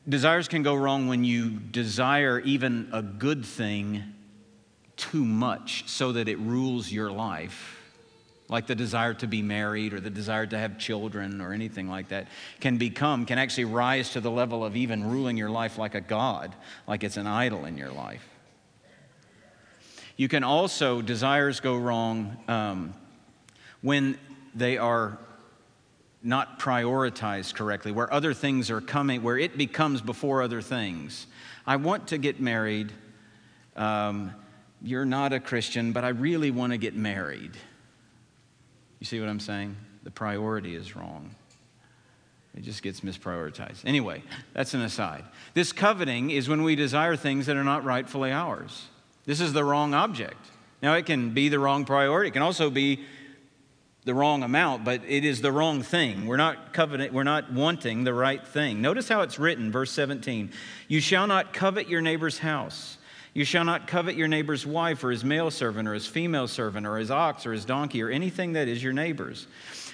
Desires 0.08 0.48
can 0.48 0.62
go 0.62 0.74
wrong 0.74 1.06
when 1.06 1.24
you 1.24 1.50
desire 1.50 2.40
even 2.40 2.88
a 2.92 3.02
good 3.02 3.44
thing 3.44 4.02
too 4.96 5.24
much 5.24 5.84
so 5.88 6.12
that 6.12 6.28
it 6.28 6.38
rules 6.38 6.90
your 6.90 7.10
life 7.10 7.82
like 8.52 8.66
the 8.66 8.74
desire 8.74 9.14
to 9.14 9.26
be 9.26 9.40
married 9.40 9.94
or 9.94 10.00
the 10.00 10.10
desire 10.10 10.46
to 10.46 10.58
have 10.58 10.78
children 10.78 11.40
or 11.40 11.54
anything 11.54 11.88
like 11.88 12.08
that, 12.10 12.28
can 12.60 12.76
become, 12.76 13.24
can 13.24 13.38
actually 13.38 13.64
rise 13.64 14.10
to 14.10 14.20
the 14.20 14.30
level 14.30 14.62
of 14.62 14.76
even 14.76 15.02
ruling 15.10 15.38
your 15.38 15.48
life 15.48 15.78
like 15.78 15.94
a 15.94 16.02
God, 16.02 16.54
like 16.86 17.02
it's 17.02 17.16
an 17.16 17.26
idol 17.26 17.64
in 17.64 17.78
your 17.78 17.90
life. 17.90 18.28
You 20.18 20.28
can 20.28 20.44
also, 20.44 21.00
desires 21.00 21.60
go 21.60 21.78
wrong 21.78 22.36
um, 22.46 22.92
when 23.80 24.18
they 24.54 24.76
are 24.76 25.18
not 26.22 26.58
prioritized 26.60 27.54
correctly, 27.54 27.92
where 27.92 28.12
other 28.12 28.32
things 28.34 28.70
are 28.70 28.80
coming, 28.80 29.22
where 29.22 29.38
it 29.38 29.58
becomes 29.58 30.00
before 30.00 30.42
other 30.42 30.62
things. 30.62 31.26
I 31.66 31.76
want 31.76 32.08
to 32.08 32.18
get 32.18 32.40
married. 32.40 32.92
Um, 33.76 34.32
you're 34.82 35.04
not 35.04 35.32
a 35.32 35.40
Christian, 35.40 35.92
but 35.92 36.04
I 36.04 36.08
really 36.08 36.50
want 36.50 36.72
to 36.72 36.78
get 36.78 36.94
married. 36.94 37.52
You 39.00 39.06
see 39.06 39.20
what 39.20 39.28
I'm 39.28 39.40
saying? 39.40 39.76
The 40.04 40.10
priority 40.10 40.74
is 40.76 40.94
wrong. 40.94 41.34
It 42.56 42.62
just 42.62 42.82
gets 42.82 43.00
misprioritized. 43.00 43.84
Anyway, 43.86 44.22
that's 44.52 44.74
an 44.74 44.82
aside. 44.82 45.24
This 45.54 45.72
coveting 45.72 46.30
is 46.30 46.48
when 46.48 46.62
we 46.62 46.76
desire 46.76 47.16
things 47.16 47.46
that 47.46 47.56
are 47.56 47.64
not 47.64 47.84
rightfully 47.84 48.30
ours. 48.30 48.88
This 49.24 49.40
is 49.40 49.52
the 49.52 49.64
wrong 49.64 49.94
object. 49.94 50.50
Now, 50.82 50.94
it 50.94 51.06
can 51.06 51.30
be 51.30 51.48
the 51.48 51.58
wrong 51.58 51.84
priority. 51.84 52.28
It 52.28 52.32
can 52.32 52.42
also 52.42 52.68
be 52.68 53.00
the 54.04 54.14
wrong 54.14 54.42
amount, 54.42 54.84
but 54.84 55.02
it 55.06 55.24
is 55.24 55.40
the 55.42 55.52
wrong 55.52 55.82
thing. 55.82 56.26
We're 56.26 56.36
not 56.36 56.72
coveting, 56.72 57.12
we're 57.12 57.22
not 57.22 57.52
wanting 57.52 58.02
the 58.02 58.14
right 58.14 58.44
thing. 58.44 58.80
Notice 58.80 59.08
how 59.08 59.20
it's 59.20 59.38
written, 59.38 59.70
verse 59.70 59.92
17. 59.92 60.50
You 60.88 61.00
shall 61.00 61.28
not 61.28 61.52
covet 61.52 61.88
your 61.88 62.00
neighbor's 62.00 62.38
house. 62.38 62.98
You 63.32 63.44
shall 63.44 63.64
not 63.64 63.86
covet 63.86 64.16
your 64.16 64.28
neighbor's 64.28 64.66
wife 64.66 65.04
or 65.04 65.10
his 65.10 65.24
male 65.24 65.50
servant 65.50 65.88
or 65.88 65.94
his 65.94 66.06
female 66.06 66.48
servant 66.48 66.86
or 66.86 66.98
his 66.98 67.10
ox 67.10 67.46
or 67.46 67.52
his 67.52 67.64
donkey 67.64 68.02
or 68.02 68.10
anything 68.10 68.54
that 68.54 68.68
is 68.68 68.82
your 68.82 68.92
neighbor's. 68.92 69.46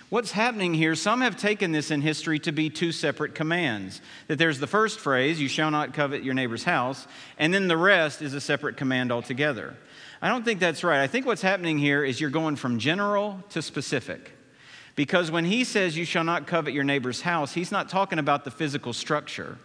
What's 0.08 0.32
happening 0.32 0.72
here, 0.72 0.94
some 0.94 1.20
have 1.20 1.36
taken 1.36 1.70
this 1.70 1.90
in 1.90 2.00
history 2.00 2.38
to 2.40 2.52
be 2.52 2.70
two 2.70 2.92
separate 2.92 3.34
commands. 3.34 4.00
That 4.28 4.38
there's 4.38 4.58
the 4.58 4.66
first 4.66 4.98
phrase, 4.98 5.38
you 5.38 5.48
shall 5.48 5.70
not 5.70 5.92
covet 5.92 6.24
your 6.24 6.32
neighbor's 6.32 6.64
house, 6.64 7.06
and 7.36 7.52
then 7.52 7.68
the 7.68 7.76
rest 7.76 8.22
is 8.22 8.32
a 8.32 8.40
separate 8.40 8.78
command 8.78 9.12
altogether. 9.12 9.76
I 10.20 10.28
don't 10.28 10.44
think 10.44 10.60
that's 10.60 10.82
right. 10.82 11.00
I 11.00 11.06
think 11.06 11.26
what's 11.26 11.42
happening 11.42 11.78
here 11.78 12.04
is 12.04 12.20
you're 12.20 12.30
going 12.30 12.56
from 12.56 12.78
general 12.78 13.42
to 13.50 13.62
specific. 13.62 14.32
Because 14.96 15.30
when 15.30 15.44
he 15.44 15.62
says 15.62 15.96
you 15.96 16.04
shall 16.04 16.25
not 16.25 16.46
covet 16.46 16.75
your 16.75 16.82
neighbor's 16.82 17.20
house, 17.20 17.52
he's 17.52 17.70
not 17.70 17.88
talking 17.88 18.18
about 18.18 18.44
the 18.44 18.50
physical 18.50 18.92
structure, 18.92 19.58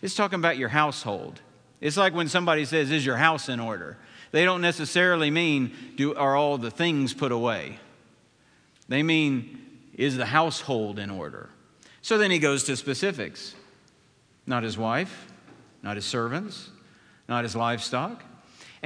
he's 0.00 0.14
talking 0.14 0.38
about 0.38 0.58
your 0.58 0.68
household. 0.68 1.40
It's 1.80 1.96
like 1.96 2.14
when 2.14 2.28
somebody 2.28 2.64
says, 2.64 2.90
Is 2.90 3.04
your 3.04 3.16
house 3.16 3.48
in 3.48 3.60
order? 3.60 3.96
They 4.32 4.44
don't 4.44 4.60
necessarily 4.60 5.30
mean, 5.30 5.72
do, 5.96 6.14
Are 6.14 6.36
all 6.36 6.58
the 6.58 6.70
things 6.70 7.14
put 7.14 7.32
away? 7.32 7.78
They 8.88 9.02
mean, 9.02 9.58
Is 9.94 10.16
the 10.16 10.26
household 10.26 10.98
in 10.98 11.10
order? 11.10 11.50
So 12.02 12.18
then 12.18 12.30
he 12.30 12.38
goes 12.38 12.64
to 12.64 12.76
specifics 12.76 13.54
not 14.46 14.62
his 14.62 14.78
wife, 14.78 15.26
not 15.82 15.96
his 15.96 16.04
servants, 16.04 16.70
not 17.28 17.42
his 17.42 17.56
livestock. 17.56 18.22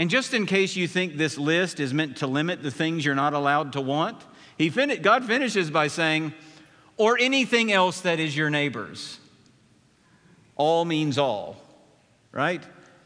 And 0.00 0.08
just 0.08 0.32
in 0.32 0.46
case 0.46 0.76
you 0.76 0.88
think 0.88 1.18
this 1.18 1.36
list 1.36 1.78
is 1.78 1.92
meant 1.92 2.16
to 2.16 2.26
limit 2.26 2.62
the 2.62 2.70
things 2.70 3.04
you're 3.04 3.14
not 3.14 3.34
allowed 3.34 3.74
to 3.74 3.82
want, 3.82 4.16
he 4.56 4.70
fin- 4.70 5.02
God 5.02 5.26
finishes 5.26 5.70
by 5.70 5.88
saying, 5.88 6.32
or 6.96 7.18
anything 7.18 7.70
else 7.70 8.00
that 8.00 8.18
is 8.18 8.34
your 8.34 8.48
neighbor's. 8.48 9.18
All 10.56 10.86
means 10.86 11.18
all, 11.18 11.56
right? 12.32 12.62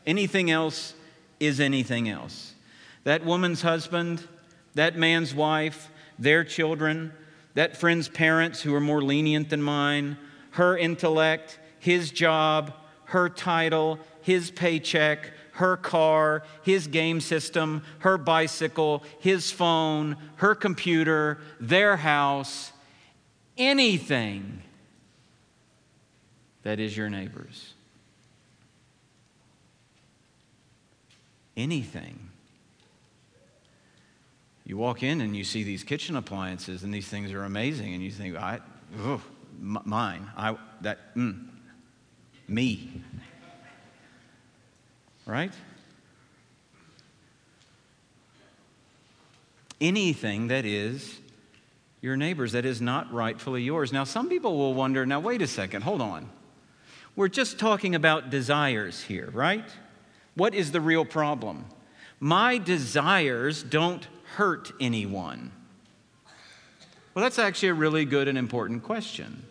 Anything 0.06 0.52
else 0.52 0.94
is 1.40 1.58
anything 1.58 2.08
else. 2.08 2.54
That 3.02 3.24
woman's 3.24 3.62
husband, 3.62 4.22
that 4.74 4.96
man's 4.96 5.34
wife, 5.34 5.90
their 6.16 6.44
children, 6.44 7.12
that 7.54 7.76
friend's 7.76 8.06
parents 8.06 8.62
who 8.62 8.72
are 8.72 8.80
more 8.80 9.02
lenient 9.02 9.50
than 9.50 9.64
mine, 9.64 10.16
her 10.52 10.78
intellect, 10.78 11.58
his 11.80 12.12
job, 12.12 12.72
her 13.06 13.28
title, 13.28 13.98
his 14.22 14.52
paycheck, 14.52 15.32
her 15.54 15.76
car, 15.76 16.42
his 16.62 16.86
game 16.86 17.20
system, 17.20 17.82
her 18.00 18.16
bicycle, 18.18 19.02
his 19.20 19.50
phone, 19.50 20.16
her 20.36 20.54
computer, 20.54 21.38
their 21.60 21.96
house, 21.96 22.72
anything 23.58 24.62
that 26.62 26.80
is 26.80 26.96
your 26.96 27.10
neighbor's. 27.10 27.74
anything. 31.56 32.30
You 34.64 34.76
walk 34.76 35.02
in 35.02 35.20
and 35.20 35.36
you 35.36 35.44
see 35.44 35.62
these 35.62 35.84
kitchen 35.84 36.16
appliances, 36.16 36.82
and 36.82 36.92
these 36.92 37.08
things 37.08 37.32
are 37.32 37.44
amazing, 37.44 37.92
and 37.94 38.02
you 38.02 38.10
think, 38.10 38.36
I, 38.36 38.60
m- 39.04 39.20
mine, 39.84 40.30
I, 40.36 40.56
that, 40.80 41.14
mm, 41.14 41.46
me. 42.48 43.02
Right? 45.26 45.52
Anything 49.80 50.48
that 50.48 50.64
is 50.64 51.20
your 52.04 52.18
neighbor's 52.18 52.52
that 52.52 52.66
is 52.66 52.82
not 52.82 53.10
rightfully 53.14 53.62
yours. 53.62 53.90
Now, 53.90 54.04
some 54.04 54.28
people 54.28 54.58
will 54.58 54.74
wonder 54.74 55.06
now, 55.06 55.20
wait 55.20 55.40
a 55.40 55.46
second, 55.46 55.84
hold 55.84 56.02
on. 56.02 56.28
We're 57.16 57.28
just 57.28 57.58
talking 57.58 57.94
about 57.94 58.28
desires 58.28 59.00
here, 59.00 59.30
right? 59.32 59.64
What 60.34 60.54
is 60.54 60.70
the 60.70 60.82
real 60.82 61.06
problem? 61.06 61.64
My 62.20 62.58
desires 62.58 63.62
don't 63.62 64.06
hurt 64.34 64.70
anyone. 64.80 65.50
Well, 67.14 67.22
that's 67.22 67.38
actually 67.38 67.70
a 67.70 67.74
really 67.74 68.04
good 68.04 68.28
and 68.28 68.36
important 68.36 68.82
question. 68.82 69.42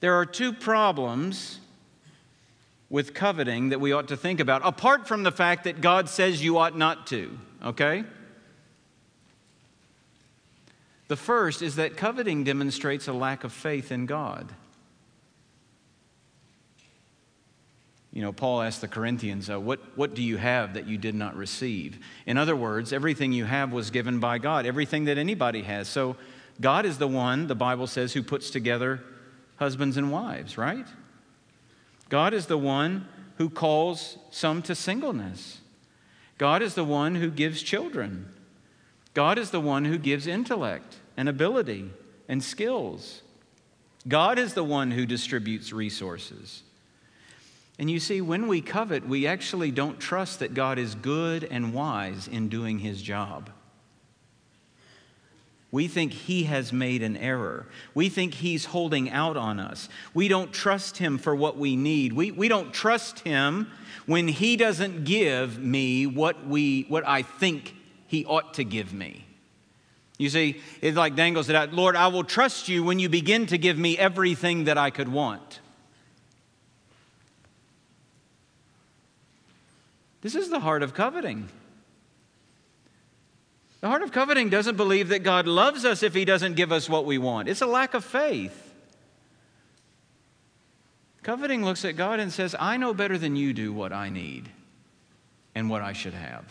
There 0.00 0.14
are 0.14 0.26
two 0.26 0.52
problems 0.52 1.60
with 2.88 3.14
coveting 3.14 3.70
that 3.70 3.80
we 3.80 3.92
ought 3.92 4.08
to 4.08 4.16
think 4.16 4.40
about, 4.40 4.62
apart 4.64 5.08
from 5.08 5.22
the 5.22 5.32
fact 5.32 5.64
that 5.64 5.80
God 5.80 6.08
says 6.08 6.42
you 6.42 6.58
ought 6.58 6.76
not 6.76 7.06
to, 7.08 7.36
okay? 7.64 8.04
The 11.08 11.16
first 11.16 11.62
is 11.62 11.76
that 11.76 11.96
coveting 11.96 12.44
demonstrates 12.44 13.08
a 13.08 13.12
lack 13.12 13.44
of 13.44 13.52
faith 13.52 13.90
in 13.90 14.06
God. 14.06 14.54
you 18.16 18.22
know, 18.22 18.32
Paul 18.32 18.62
asked 18.62 18.80
the 18.80 18.88
Corinthians, 18.88 19.50
uh, 19.50 19.60
what, 19.60 19.78
what 19.94 20.14
do 20.14 20.22
you 20.22 20.38
have 20.38 20.72
that 20.72 20.86
you 20.86 20.96
did 20.96 21.14
not 21.14 21.36
receive? 21.36 21.98
In 22.24 22.38
other 22.38 22.56
words, 22.56 22.90
everything 22.94 23.30
you 23.30 23.44
have 23.44 23.74
was 23.74 23.90
given 23.90 24.20
by 24.20 24.38
God, 24.38 24.64
everything 24.64 25.04
that 25.04 25.18
anybody 25.18 25.60
has. 25.64 25.86
So 25.86 26.16
God 26.58 26.86
is 26.86 26.96
the 26.96 27.06
one, 27.06 27.46
the 27.46 27.54
Bible 27.54 27.86
says, 27.86 28.14
who 28.14 28.22
puts 28.22 28.48
together 28.48 29.02
husbands 29.56 29.98
and 29.98 30.10
wives, 30.10 30.56
right? 30.56 30.86
God 32.08 32.34
is 32.34 32.46
the 32.46 32.58
one 32.58 33.08
who 33.38 33.50
calls 33.50 34.18
some 34.30 34.62
to 34.62 34.74
singleness. 34.74 35.60
God 36.38 36.62
is 36.62 36.74
the 36.74 36.84
one 36.84 37.16
who 37.16 37.30
gives 37.30 37.62
children. 37.62 38.28
God 39.14 39.38
is 39.38 39.50
the 39.50 39.60
one 39.60 39.84
who 39.84 39.98
gives 39.98 40.26
intellect 40.26 40.96
and 41.16 41.28
ability 41.28 41.90
and 42.28 42.42
skills. 42.42 43.22
God 44.06 44.38
is 44.38 44.54
the 44.54 44.64
one 44.64 44.90
who 44.90 45.06
distributes 45.06 45.72
resources. 45.72 46.62
And 47.78 47.90
you 47.90 48.00
see, 48.00 48.20
when 48.20 48.46
we 48.46 48.60
covet, 48.60 49.06
we 49.06 49.26
actually 49.26 49.70
don't 49.70 49.98
trust 50.00 50.38
that 50.38 50.54
God 50.54 50.78
is 50.78 50.94
good 50.94 51.44
and 51.44 51.74
wise 51.74 52.28
in 52.28 52.48
doing 52.48 52.78
his 52.78 53.02
job. 53.02 53.50
We 55.72 55.88
think 55.88 56.12
he 56.12 56.44
has 56.44 56.72
made 56.72 57.02
an 57.02 57.16
error. 57.16 57.66
We 57.94 58.08
think 58.08 58.34
he's 58.34 58.66
holding 58.66 59.10
out 59.10 59.36
on 59.36 59.58
us. 59.58 59.88
We 60.14 60.28
don't 60.28 60.52
trust 60.52 60.98
him 60.98 61.18
for 61.18 61.34
what 61.34 61.56
we 61.56 61.76
need. 61.76 62.12
We, 62.12 62.30
we 62.30 62.48
don't 62.48 62.72
trust 62.72 63.20
him 63.20 63.68
when 64.06 64.28
he 64.28 64.56
doesn't 64.56 65.04
give 65.04 65.58
me 65.58 66.06
what, 66.06 66.46
we, 66.46 66.82
what 66.88 67.06
I 67.06 67.22
think 67.22 67.74
he 68.06 68.24
ought 68.24 68.54
to 68.54 68.64
give 68.64 68.92
me. 68.92 69.24
You 70.18 70.30
see, 70.30 70.62
it 70.80 70.94
like 70.94 71.14
dangles 71.14 71.50
it 71.50 71.56
out 71.56 71.74
Lord, 71.74 71.94
I 71.94 72.08
will 72.08 72.24
trust 72.24 72.68
you 72.68 72.82
when 72.82 72.98
you 72.98 73.08
begin 73.08 73.46
to 73.46 73.58
give 73.58 73.76
me 73.76 73.98
everything 73.98 74.64
that 74.64 74.78
I 74.78 74.90
could 74.90 75.08
want. 75.08 75.60
This 80.22 80.34
is 80.34 80.48
the 80.48 80.60
heart 80.60 80.82
of 80.82 80.94
coveting. 80.94 81.48
The 83.80 83.88
heart 83.88 84.02
of 84.02 84.12
coveting 84.12 84.48
doesn't 84.48 84.76
believe 84.76 85.08
that 85.08 85.22
God 85.22 85.46
loves 85.46 85.84
us 85.84 86.02
if 86.02 86.14
He 86.14 86.24
doesn't 86.24 86.54
give 86.54 86.72
us 86.72 86.88
what 86.88 87.04
we 87.04 87.18
want. 87.18 87.48
It's 87.48 87.62
a 87.62 87.66
lack 87.66 87.94
of 87.94 88.04
faith. 88.04 88.62
Coveting 91.22 91.64
looks 91.64 91.84
at 91.84 91.96
God 91.96 92.20
and 92.20 92.32
says, 92.32 92.54
I 92.58 92.76
know 92.76 92.94
better 92.94 93.18
than 93.18 93.36
you 93.36 93.52
do 93.52 93.72
what 93.72 93.92
I 93.92 94.08
need 94.08 94.48
and 95.54 95.68
what 95.68 95.82
I 95.82 95.92
should 95.92 96.14
have. 96.14 96.44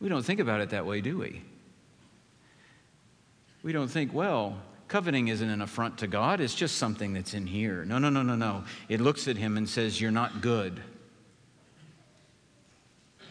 We 0.00 0.08
don't 0.08 0.24
think 0.24 0.40
about 0.40 0.60
it 0.60 0.70
that 0.70 0.86
way, 0.86 1.00
do 1.00 1.18
we? 1.18 1.42
We 3.62 3.72
don't 3.72 3.88
think, 3.88 4.14
well, 4.14 4.56
coveting 4.88 5.28
isn't 5.28 5.48
an 5.48 5.60
affront 5.60 5.98
to 5.98 6.06
God, 6.06 6.40
it's 6.40 6.54
just 6.54 6.76
something 6.76 7.12
that's 7.12 7.34
in 7.34 7.46
here. 7.46 7.84
No, 7.84 7.98
no, 7.98 8.08
no, 8.08 8.22
no, 8.22 8.36
no. 8.36 8.64
It 8.88 9.00
looks 9.00 9.28
at 9.28 9.36
him 9.36 9.56
and 9.56 9.68
says, 9.68 10.00
You're 10.00 10.10
not 10.10 10.40
good. 10.40 10.80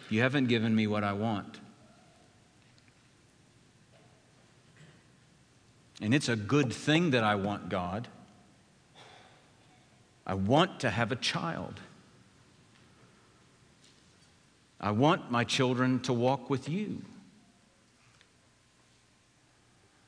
You 0.09 0.21
haven't 0.21 0.47
given 0.47 0.75
me 0.75 0.87
what 0.87 1.03
I 1.03 1.13
want. 1.13 1.59
And 6.01 6.13
it's 6.13 6.29
a 6.29 6.35
good 6.35 6.73
thing 6.73 7.11
that 7.11 7.23
I 7.23 7.35
want 7.35 7.69
God. 7.69 8.07
I 10.25 10.33
want 10.33 10.79
to 10.81 10.89
have 10.89 11.11
a 11.11 11.15
child. 11.15 11.79
I 14.81 14.91
want 14.91 15.29
my 15.29 15.43
children 15.43 15.99
to 16.01 16.13
walk 16.13 16.49
with 16.49 16.69
you. 16.69 17.01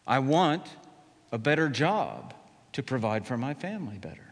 I 0.08 0.20
want 0.20 0.66
a 1.32 1.38
better 1.38 1.70
job 1.70 2.34
to 2.74 2.82
provide 2.82 3.28
for 3.28 3.38
my 3.38 3.54
family 3.54 3.98
better. 3.98 4.28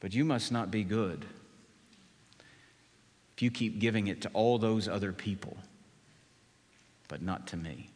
But 0.00 0.14
you 0.14 0.24
must 0.24 0.52
not 0.52 0.70
be 0.70 0.84
good 0.84 1.26
if 3.36 3.42
you 3.42 3.50
keep 3.50 3.78
giving 3.78 4.06
it 4.06 4.22
to 4.22 4.30
all 4.32 4.58
those 4.58 4.88
other 4.88 5.12
people, 5.12 5.56
but 7.08 7.22
not 7.22 7.46
to 7.48 7.56
me. 7.56 7.88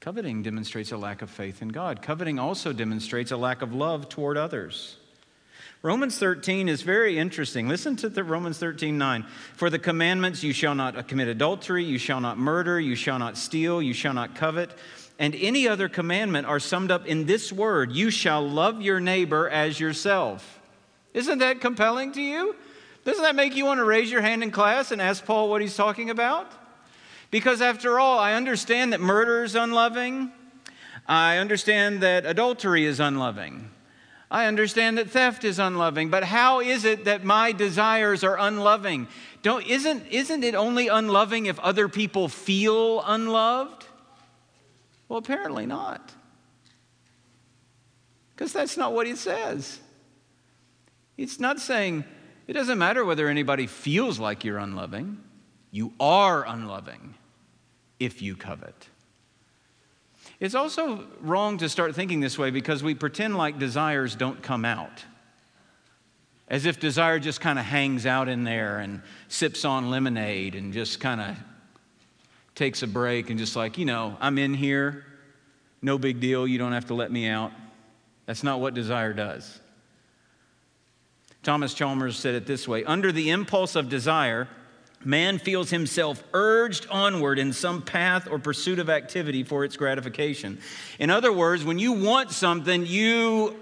Coveting 0.00 0.42
demonstrates 0.42 0.92
a 0.92 0.96
lack 0.96 1.22
of 1.22 1.30
faith 1.30 1.60
in 1.60 1.68
God. 1.68 2.02
Coveting 2.02 2.38
also 2.38 2.72
demonstrates 2.72 3.32
a 3.32 3.36
lack 3.36 3.62
of 3.62 3.74
love 3.74 4.08
toward 4.08 4.36
others. 4.36 4.96
Romans 5.82 6.18
13 6.18 6.68
is 6.68 6.82
very 6.82 7.18
interesting. 7.18 7.68
Listen 7.68 7.94
to 7.96 8.08
the 8.08 8.24
Romans 8.24 8.58
13, 8.58 8.98
9. 8.98 9.26
For 9.54 9.70
the 9.70 9.78
commandments, 9.78 10.42
you 10.42 10.52
shall 10.52 10.74
not 10.74 11.06
commit 11.08 11.28
adultery, 11.28 11.84
you 11.84 11.98
shall 11.98 12.20
not 12.20 12.38
murder, 12.38 12.80
you 12.80 12.96
shall 12.96 13.18
not 13.18 13.36
steal, 13.36 13.80
you 13.80 13.92
shall 13.92 14.14
not 14.14 14.34
covet, 14.34 14.70
and 15.18 15.34
any 15.34 15.68
other 15.68 15.88
commandment 15.88 16.46
are 16.46 16.60
summed 16.60 16.90
up 16.90 17.06
in 17.06 17.26
this 17.26 17.52
word 17.52 17.92
you 17.92 18.10
shall 18.10 18.48
love 18.48 18.80
your 18.80 19.00
neighbor 19.00 19.48
as 19.48 19.78
yourself. 19.78 20.60
Isn't 21.14 21.38
that 21.38 21.60
compelling 21.60 22.12
to 22.12 22.22
you? 22.22 22.54
Doesn't 23.08 23.22
that 23.22 23.36
make 23.36 23.56
you 23.56 23.64
want 23.64 23.78
to 23.78 23.84
raise 23.84 24.10
your 24.10 24.20
hand 24.20 24.42
in 24.42 24.50
class 24.50 24.92
and 24.92 25.00
ask 25.00 25.24
Paul 25.24 25.48
what 25.48 25.62
he's 25.62 25.74
talking 25.74 26.10
about? 26.10 26.52
Because 27.30 27.62
after 27.62 27.98
all, 27.98 28.18
I 28.18 28.34
understand 28.34 28.92
that 28.92 29.00
murder 29.00 29.44
is 29.44 29.54
unloving. 29.54 30.30
I 31.06 31.38
understand 31.38 32.02
that 32.02 32.26
adultery 32.26 32.84
is 32.84 33.00
unloving. 33.00 33.70
I 34.30 34.44
understand 34.44 34.98
that 34.98 35.08
theft 35.08 35.44
is 35.44 35.58
unloving, 35.58 36.10
but 36.10 36.22
how 36.22 36.60
is 36.60 36.84
it 36.84 37.06
that 37.06 37.24
my 37.24 37.52
desires 37.52 38.24
are 38.24 38.38
unloving? 38.38 39.08
Don't, 39.40 39.66
isn't, 39.66 40.06
isn't 40.08 40.44
it 40.44 40.54
only 40.54 40.88
unloving 40.88 41.46
if 41.46 41.58
other 41.60 41.88
people 41.88 42.28
feel 42.28 43.02
unloved? 43.06 43.86
Well, 45.08 45.18
apparently 45.18 45.64
not. 45.64 46.12
Because 48.36 48.52
that's 48.52 48.76
not 48.76 48.92
what 48.92 49.06
he 49.06 49.16
says. 49.16 49.80
It's 51.16 51.40
not 51.40 51.58
saying, 51.58 52.04
it 52.48 52.54
doesn't 52.54 52.78
matter 52.78 53.04
whether 53.04 53.28
anybody 53.28 53.66
feels 53.66 54.18
like 54.18 54.42
you're 54.42 54.58
unloving, 54.58 55.18
you 55.70 55.92
are 56.00 56.46
unloving 56.46 57.14
if 58.00 58.22
you 58.22 58.34
covet. 58.34 58.88
It's 60.40 60.54
also 60.54 61.04
wrong 61.20 61.58
to 61.58 61.68
start 61.68 61.94
thinking 61.94 62.20
this 62.20 62.38
way 62.38 62.50
because 62.50 62.82
we 62.82 62.94
pretend 62.94 63.36
like 63.36 63.58
desires 63.58 64.14
don't 64.14 64.42
come 64.42 64.64
out. 64.64 65.04
As 66.48 66.64
if 66.64 66.80
desire 66.80 67.18
just 67.18 67.42
kind 67.42 67.58
of 67.58 67.66
hangs 67.66 68.06
out 68.06 68.28
in 68.28 68.44
there 68.44 68.78
and 68.78 69.02
sips 69.28 69.66
on 69.66 69.90
lemonade 69.90 70.54
and 70.54 70.72
just 70.72 71.00
kind 71.00 71.20
of 71.20 71.36
takes 72.54 72.82
a 72.82 72.86
break 72.86 73.28
and 73.28 73.38
just 73.38 73.56
like, 73.56 73.76
you 73.76 73.84
know, 73.84 74.16
I'm 74.20 74.38
in 74.38 74.54
here, 74.54 75.04
no 75.82 75.98
big 75.98 76.18
deal, 76.18 76.46
you 76.46 76.56
don't 76.56 76.72
have 76.72 76.86
to 76.86 76.94
let 76.94 77.12
me 77.12 77.28
out. 77.28 77.52
That's 78.24 78.42
not 78.42 78.60
what 78.60 78.72
desire 78.72 79.12
does. 79.12 79.60
Thomas 81.48 81.72
Chalmers 81.72 82.18
said 82.18 82.34
it 82.34 82.44
this 82.44 82.68
way 82.68 82.84
Under 82.84 83.10
the 83.10 83.30
impulse 83.30 83.74
of 83.74 83.88
desire, 83.88 84.48
man 85.02 85.38
feels 85.38 85.70
himself 85.70 86.22
urged 86.34 86.86
onward 86.90 87.38
in 87.38 87.54
some 87.54 87.80
path 87.80 88.28
or 88.30 88.38
pursuit 88.38 88.78
of 88.78 88.90
activity 88.90 89.42
for 89.44 89.64
its 89.64 89.74
gratification. 89.74 90.60
In 90.98 91.08
other 91.08 91.32
words, 91.32 91.64
when 91.64 91.78
you 91.78 91.92
want 91.92 92.32
something, 92.32 92.84
you 92.84 93.58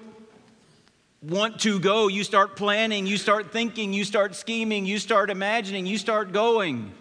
want 1.23 1.61
to 1.61 1.79
go, 1.79 2.09
you 2.09 2.25
start 2.25 2.57
planning, 2.57 3.07
you 3.07 3.17
start 3.17 3.53
thinking, 3.53 3.93
you 3.93 4.03
start 4.03 4.35
scheming, 4.35 4.85
you 4.85 4.99
start 4.99 5.31
imagining, 5.31 5.87
you 5.87 5.97
start 5.97 6.33
going. 6.33 6.93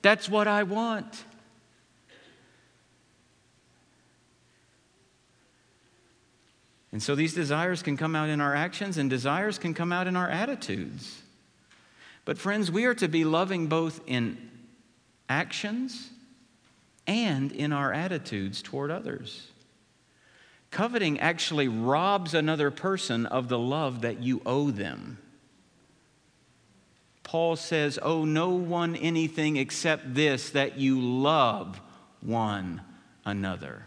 That's 0.00 0.28
what 0.28 0.46
I 0.46 0.62
want. 0.62 1.24
And 6.92 7.02
so 7.02 7.14
these 7.14 7.34
desires 7.34 7.82
can 7.82 7.96
come 7.96 8.16
out 8.16 8.28
in 8.28 8.40
our 8.40 8.54
actions, 8.54 8.98
and 8.98 9.08
desires 9.08 9.58
can 9.58 9.74
come 9.74 9.92
out 9.92 10.06
in 10.06 10.16
our 10.16 10.28
attitudes. 10.28 11.22
But, 12.24 12.38
friends, 12.38 12.70
we 12.70 12.84
are 12.84 12.94
to 12.94 13.08
be 13.08 13.24
loving 13.24 13.68
both 13.68 14.00
in 14.06 14.50
actions 15.28 16.10
and 17.06 17.52
in 17.52 17.72
our 17.72 17.92
attitudes 17.92 18.60
toward 18.62 18.90
others. 18.90 19.48
Coveting 20.70 21.18
actually 21.18 21.68
robs 21.68 22.34
another 22.34 22.70
person 22.70 23.26
of 23.26 23.48
the 23.48 23.58
love 23.58 24.02
that 24.02 24.22
you 24.22 24.40
owe 24.46 24.70
them. 24.70 25.18
Paul 27.22 27.56
says, 27.56 27.98
Owe 28.02 28.24
no 28.24 28.50
one 28.50 28.96
anything 28.96 29.56
except 29.56 30.14
this, 30.14 30.50
that 30.50 30.78
you 30.78 31.00
love 31.00 31.80
one 32.20 32.82
another. 33.24 33.84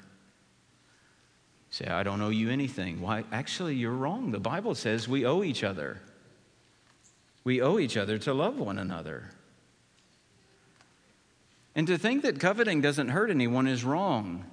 Say, 1.74 1.88
I 1.88 2.04
don't 2.04 2.22
owe 2.22 2.30
you 2.30 2.52
anything. 2.52 3.02
Why? 3.02 3.24
Actually, 3.32 3.74
you're 3.74 3.90
wrong. 3.90 4.30
The 4.30 4.40
Bible 4.40 4.76
says 4.76 5.08
we 5.08 5.26
owe 5.26 5.42
each 5.42 5.64
other. 5.64 6.00
We 7.44 7.64
owe 7.64 7.80
each 7.80 7.98
other 7.98 8.20
to 8.20 8.32
love 8.32 8.60
one 8.60 8.78
another. 8.78 9.32
And 11.74 11.88
to 11.88 11.98
think 11.98 12.22
that 12.22 12.40
coveting 12.40 12.82
doesn't 12.82 13.08
hurt 13.08 13.32
anyone 13.32 13.66
is 13.66 13.84
wrong. 13.84 14.46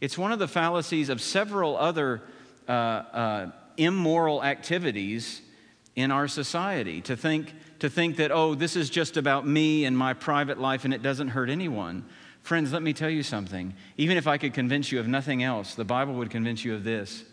It's 0.00 0.16
one 0.16 0.30
of 0.30 0.38
the 0.38 0.46
fallacies 0.46 1.08
of 1.08 1.20
several 1.20 1.76
other 1.76 2.22
uh, 2.68 2.70
uh, 2.70 3.50
immoral 3.76 4.44
activities 4.44 5.42
in 5.96 6.12
our 6.12 6.28
society. 6.28 7.00
To 7.00 7.16
think, 7.16 7.52
to 7.80 7.90
think 7.90 8.18
that, 8.18 8.30
oh, 8.30 8.54
this 8.54 8.76
is 8.76 8.88
just 8.88 9.16
about 9.16 9.44
me 9.44 9.84
and 9.84 9.98
my 9.98 10.14
private 10.14 10.60
life 10.60 10.84
and 10.84 10.94
it 10.94 11.02
doesn't 11.02 11.28
hurt 11.28 11.50
anyone. 11.50 12.04
Friends, 12.42 12.72
let 12.72 12.82
me 12.82 12.92
tell 12.92 13.10
you 13.10 13.22
something. 13.22 13.74
Even 13.96 14.16
if 14.16 14.26
I 14.26 14.36
could 14.36 14.52
convince 14.52 14.90
you 14.90 14.98
of 14.98 15.06
nothing 15.06 15.42
else, 15.42 15.74
the 15.74 15.84
Bible 15.84 16.14
would 16.14 16.30
convince 16.30 16.64
you 16.64 16.74
of 16.74 16.84
this 16.84 17.24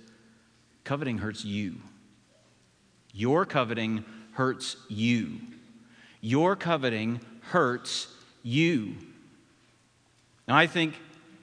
coveting 0.83 1.19
hurts 1.19 1.43
you. 1.43 1.75
Your 3.13 3.45
coveting 3.45 4.05
hurts 4.33 4.77
you. 4.87 5.39
Your 6.21 6.55
coveting 6.55 7.21
hurts 7.41 8.07
you. 8.43 8.95
Now, 10.47 10.55
I 10.55 10.67
think 10.67 10.95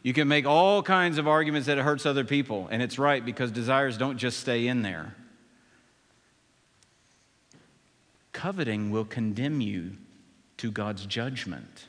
you 0.02 0.12
can 0.12 0.28
make 0.28 0.46
all 0.46 0.82
kinds 0.82 1.18
of 1.18 1.26
arguments 1.26 1.66
that 1.66 1.78
it 1.78 1.82
hurts 1.82 2.06
other 2.06 2.24
people, 2.24 2.68
and 2.70 2.82
it's 2.82 2.98
right 2.98 3.24
because 3.24 3.50
desires 3.50 3.98
don't 3.98 4.18
just 4.18 4.40
stay 4.40 4.66
in 4.66 4.82
there. 4.82 5.14
Coveting 8.32 8.90
will 8.90 9.04
condemn 9.04 9.60
you 9.60 9.96
to 10.58 10.70
God's 10.70 11.06
judgment. 11.06 11.86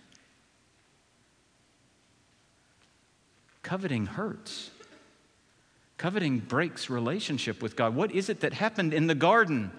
Coveting 3.68 4.06
hurts. 4.06 4.72
Coveting 5.98 6.40
breaks 6.40 6.90
relationship 6.90 7.62
with 7.62 7.76
God. 7.76 7.96
What 7.96 8.14
is 8.14 8.30
it 8.30 8.40
that 8.40 8.54
happened 8.54 8.94
in 8.94 9.08
the 9.08 9.14
garden? 9.14 9.72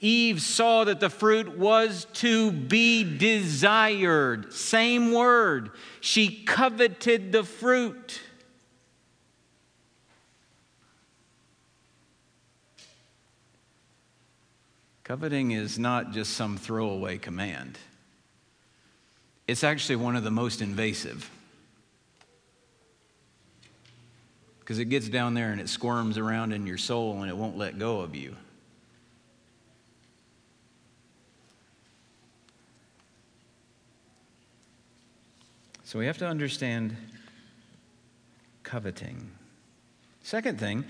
Eve 0.00 0.40
saw 0.40 0.84
that 0.84 1.00
the 1.00 1.10
fruit 1.10 1.58
was 1.58 2.06
to 2.12 2.52
be 2.52 3.02
desired. 3.02 4.52
Same 4.52 5.10
word. 5.10 5.72
She 6.00 6.44
coveted 6.44 7.32
the 7.32 7.42
fruit. 7.42 8.20
Coveting 15.02 15.50
is 15.50 15.80
not 15.80 16.12
just 16.12 16.34
some 16.34 16.56
throwaway 16.56 17.18
command, 17.18 17.76
it's 19.48 19.64
actually 19.64 19.96
one 19.96 20.14
of 20.14 20.22
the 20.22 20.30
most 20.30 20.62
invasive. 20.62 21.28
Because 24.62 24.78
it 24.78 24.84
gets 24.84 25.08
down 25.08 25.34
there 25.34 25.50
and 25.50 25.60
it 25.60 25.68
squirms 25.68 26.16
around 26.16 26.52
in 26.52 26.68
your 26.68 26.78
soul 26.78 27.20
and 27.20 27.28
it 27.28 27.36
won't 27.36 27.58
let 27.58 27.80
go 27.80 28.00
of 28.00 28.14
you. 28.14 28.36
So 35.82 35.98
we 35.98 36.06
have 36.06 36.16
to 36.18 36.26
understand 36.26 36.96
coveting. 38.62 39.32
Second 40.22 40.60
thing, 40.60 40.84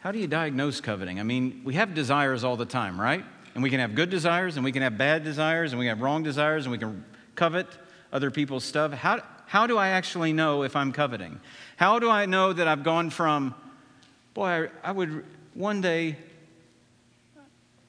how 0.00 0.12
do 0.12 0.18
you 0.18 0.26
diagnose 0.26 0.82
coveting? 0.82 1.18
I 1.18 1.22
mean, 1.22 1.62
we 1.64 1.74
have 1.74 1.94
desires 1.94 2.44
all 2.44 2.56
the 2.56 2.66
time, 2.66 3.00
right? 3.00 3.24
And 3.54 3.62
we 3.62 3.70
can 3.70 3.80
have 3.80 3.94
good 3.94 4.10
desires 4.10 4.56
and 4.56 4.64
we 4.64 4.70
can 4.70 4.82
have 4.82 4.98
bad 4.98 5.24
desires 5.24 5.72
and 5.72 5.78
we 5.78 5.86
can 5.86 5.96
have 5.96 6.02
wrong 6.02 6.22
desires 6.22 6.66
and 6.66 6.72
we 6.72 6.78
can 6.78 7.04
covet 7.34 7.66
other 8.12 8.30
people's 8.30 8.64
stuff. 8.64 8.92
How, 8.92 9.22
how 9.46 9.66
do 9.66 9.78
I 9.78 9.88
actually 9.88 10.32
know 10.32 10.62
if 10.62 10.76
I'm 10.76 10.92
coveting? 10.92 11.40
How 11.76 11.98
do 11.98 12.10
I 12.10 12.26
know 12.26 12.52
that 12.52 12.68
I've 12.68 12.82
gone 12.82 13.10
from, 13.10 13.54
boy, 14.32 14.46
I, 14.46 14.68
I 14.82 14.92
would 14.92 15.24
one 15.54 15.80
day, 15.80 16.16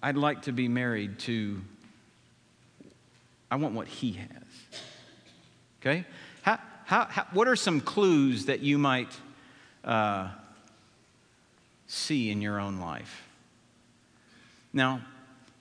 I'd 0.01 0.17
like 0.17 0.43
to 0.43 0.51
be 0.51 0.67
married 0.67 1.17
to, 1.19 1.61
I 3.49 3.55
want 3.55 3.73
what 3.73 3.87
he 3.87 4.13
has. 4.13 4.79
Okay? 5.81 6.05
How, 6.43 6.59
how, 6.85 7.05
how 7.05 7.27
what 7.33 7.47
are 7.47 7.55
some 7.55 7.81
clues 7.81 8.45
that 8.45 8.59
you 8.59 8.77
might 8.77 9.11
uh, 9.83 10.29
see 11.87 12.29
in 12.29 12.41
your 12.41 12.59
own 12.59 12.79
life? 12.79 13.23
Now, 14.73 15.01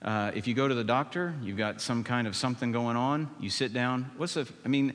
uh, 0.03 0.31
if 0.35 0.45
you 0.45 0.53
go 0.53 0.67
to 0.67 0.75
the 0.75 0.83
doctor, 0.83 1.33
you've 1.41 1.57
got 1.57 1.81
some 1.81 2.03
kind 2.03 2.27
of 2.27 2.35
something 2.35 2.71
going 2.71 2.97
on, 2.97 3.29
you 3.39 3.49
sit 3.49 3.73
down. 3.73 4.11
What's 4.17 4.35
the, 4.35 4.47
I 4.63 4.67
mean, 4.67 4.93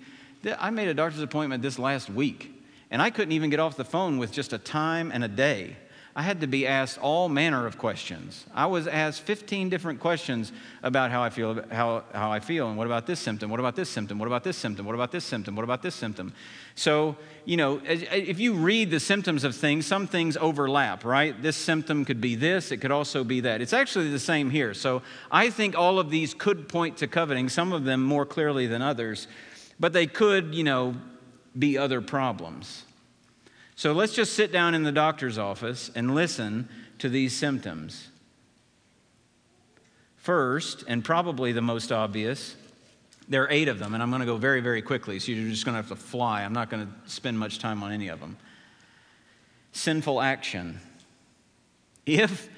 I 0.59 0.70
made 0.70 0.88
a 0.88 0.94
doctor's 0.94 1.22
appointment 1.22 1.62
this 1.62 1.79
last 1.79 2.09
week, 2.09 2.53
and 2.90 3.03
I 3.03 3.11
couldn't 3.11 3.33
even 3.33 3.50
get 3.50 3.61
off 3.61 3.76
the 3.76 3.85
phone 3.85 4.18
with 4.18 4.33
just 4.33 4.53
a 4.53 4.59
time 4.59 5.11
and 5.12 5.22
a 5.22 5.29
day. 5.29 5.76
I 6.14 6.22
had 6.22 6.40
to 6.40 6.48
be 6.48 6.66
asked 6.66 6.98
all 6.98 7.29
manner 7.29 7.66
of 7.66 7.79
questions. 7.79 8.44
I 8.53 8.66
was 8.66 8.88
asked 8.88 9.22
15 9.22 9.68
different 9.68 10.00
questions 10.00 10.50
about 10.83 11.12
how 11.12 11.22
I 11.22 11.31
feel, 11.31 11.62
how, 11.70 12.03
how 12.12 12.33
I 12.33 12.40
feel, 12.40 12.68
and 12.68 12.76
what 12.76 12.88
about 12.88 13.07
this 13.07 13.20
symptom? 13.20 13.48
What 13.48 13.61
about 13.61 13.76
this 13.76 13.88
symptom? 13.88 14.18
What 14.18 14.26
about 14.26 14.42
this 14.42 14.57
symptom? 14.57 14.87
What 14.87 14.94
about 14.96 15.12
this 15.12 15.24
symptom? 15.24 15.55
What 15.55 15.62
about 15.62 15.83
this 15.83 15.94
symptom? 15.94 16.33
So, 16.74 17.16
you 17.44 17.57
know, 17.57 17.81
if 17.85 18.40
you 18.40 18.55
read 18.55 18.90
the 18.90 18.98
symptoms 18.98 19.44
of 19.44 19.55
things, 19.55 19.87
some 19.87 20.09
things 20.09 20.37
overlap, 20.37 21.05
right? 21.05 21.40
This 21.40 21.57
symptom 21.57 22.05
could 22.05 22.20
be 22.20 22.35
this, 22.35 22.72
it 22.72 22.79
could 22.79 22.90
also 22.90 23.22
be 23.22 23.40
that. 23.42 23.61
It's 23.61 23.72
actually 23.72 24.11
the 24.11 24.18
same 24.18 24.50
here. 24.50 24.74
So 24.74 25.03
I 25.31 25.48
think 25.48 25.79
all 25.79 26.00
of 26.00 26.11
these 26.11 26.35
could 26.35 26.68
point 26.68 26.96
to 26.98 27.07
coveting, 27.07 27.48
some 27.48 27.72
of 27.72 27.85
them 27.85 28.03
more 28.03 28.26
clearly 28.26 28.66
than 28.66 28.83
others, 28.83 29.29
but 29.80 29.94
they 29.94 30.06
could, 30.06 30.54
you 30.54 30.62
know, 30.62 30.94
be 31.58 31.78
other 31.78 32.00
problems. 32.00 32.84
So 33.74 33.92
let's 33.92 34.12
just 34.12 34.34
sit 34.34 34.52
down 34.52 34.74
in 34.74 34.82
the 34.82 34.92
doctor's 34.92 35.38
office 35.38 35.90
and 35.94 36.14
listen 36.14 36.68
to 36.98 37.08
these 37.08 37.34
symptoms. 37.34 38.08
First, 40.18 40.84
and 40.86 41.02
probably 41.02 41.52
the 41.52 41.62
most 41.62 41.90
obvious, 41.90 42.54
there 43.26 43.42
are 43.44 43.50
eight 43.50 43.68
of 43.68 43.78
them, 43.78 43.94
and 43.94 44.02
I'm 44.02 44.10
going 44.10 44.20
to 44.20 44.26
go 44.26 44.36
very, 44.36 44.60
very 44.60 44.82
quickly, 44.82 45.18
so 45.18 45.32
you're 45.32 45.48
just 45.48 45.64
going 45.64 45.72
to 45.72 45.80
have 45.80 45.88
to 45.88 45.96
fly. 45.96 46.42
I'm 46.42 46.52
not 46.52 46.68
going 46.68 46.86
to 46.86 47.10
spend 47.10 47.38
much 47.38 47.58
time 47.58 47.82
on 47.82 47.90
any 47.90 48.08
of 48.08 48.20
them. 48.20 48.36
Sinful 49.72 50.20
action. 50.20 50.78
If 52.04 52.50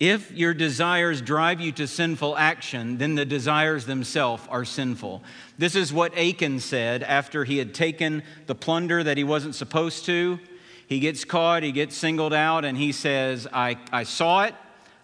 if 0.00 0.32
your 0.32 0.54
desires 0.54 1.20
drive 1.20 1.60
you 1.60 1.72
to 1.72 1.86
sinful 1.86 2.34
action, 2.38 2.96
then 2.96 3.16
the 3.16 3.26
desires 3.26 3.84
themselves 3.84 4.42
are 4.48 4.64
sinful. 4.64 5.22
This 5.58 5.76
is 5.76 5.92
what 5.92 6.16
Achan 6.16 6.60
said 6.60 7.02
after 7.02 7.44
he 7.44 7.58
had 7.58 7.74
taken 7.74 8.22
the 8.46 8.54
plunder 8.54 9.04
that 9.04 9.18
he 9.18 9.24
wasn't 9.24 9.54
supposed 9.54 10.06
to. 10.06 10.40
He 10.86 11.00
gets 11.00 11.26
caught, 11.26 11.62
he 11.62 11.70
gets 11.70 11.94
singled 11.94 12.32
out, 12.32 12.64
and 12.64 12.78
he 12.78 12.92
says, 12.92 13.46
I, 13.52 13.76
I 13.92 14.04
saw 14.04 14.44
it, 14.44 14.54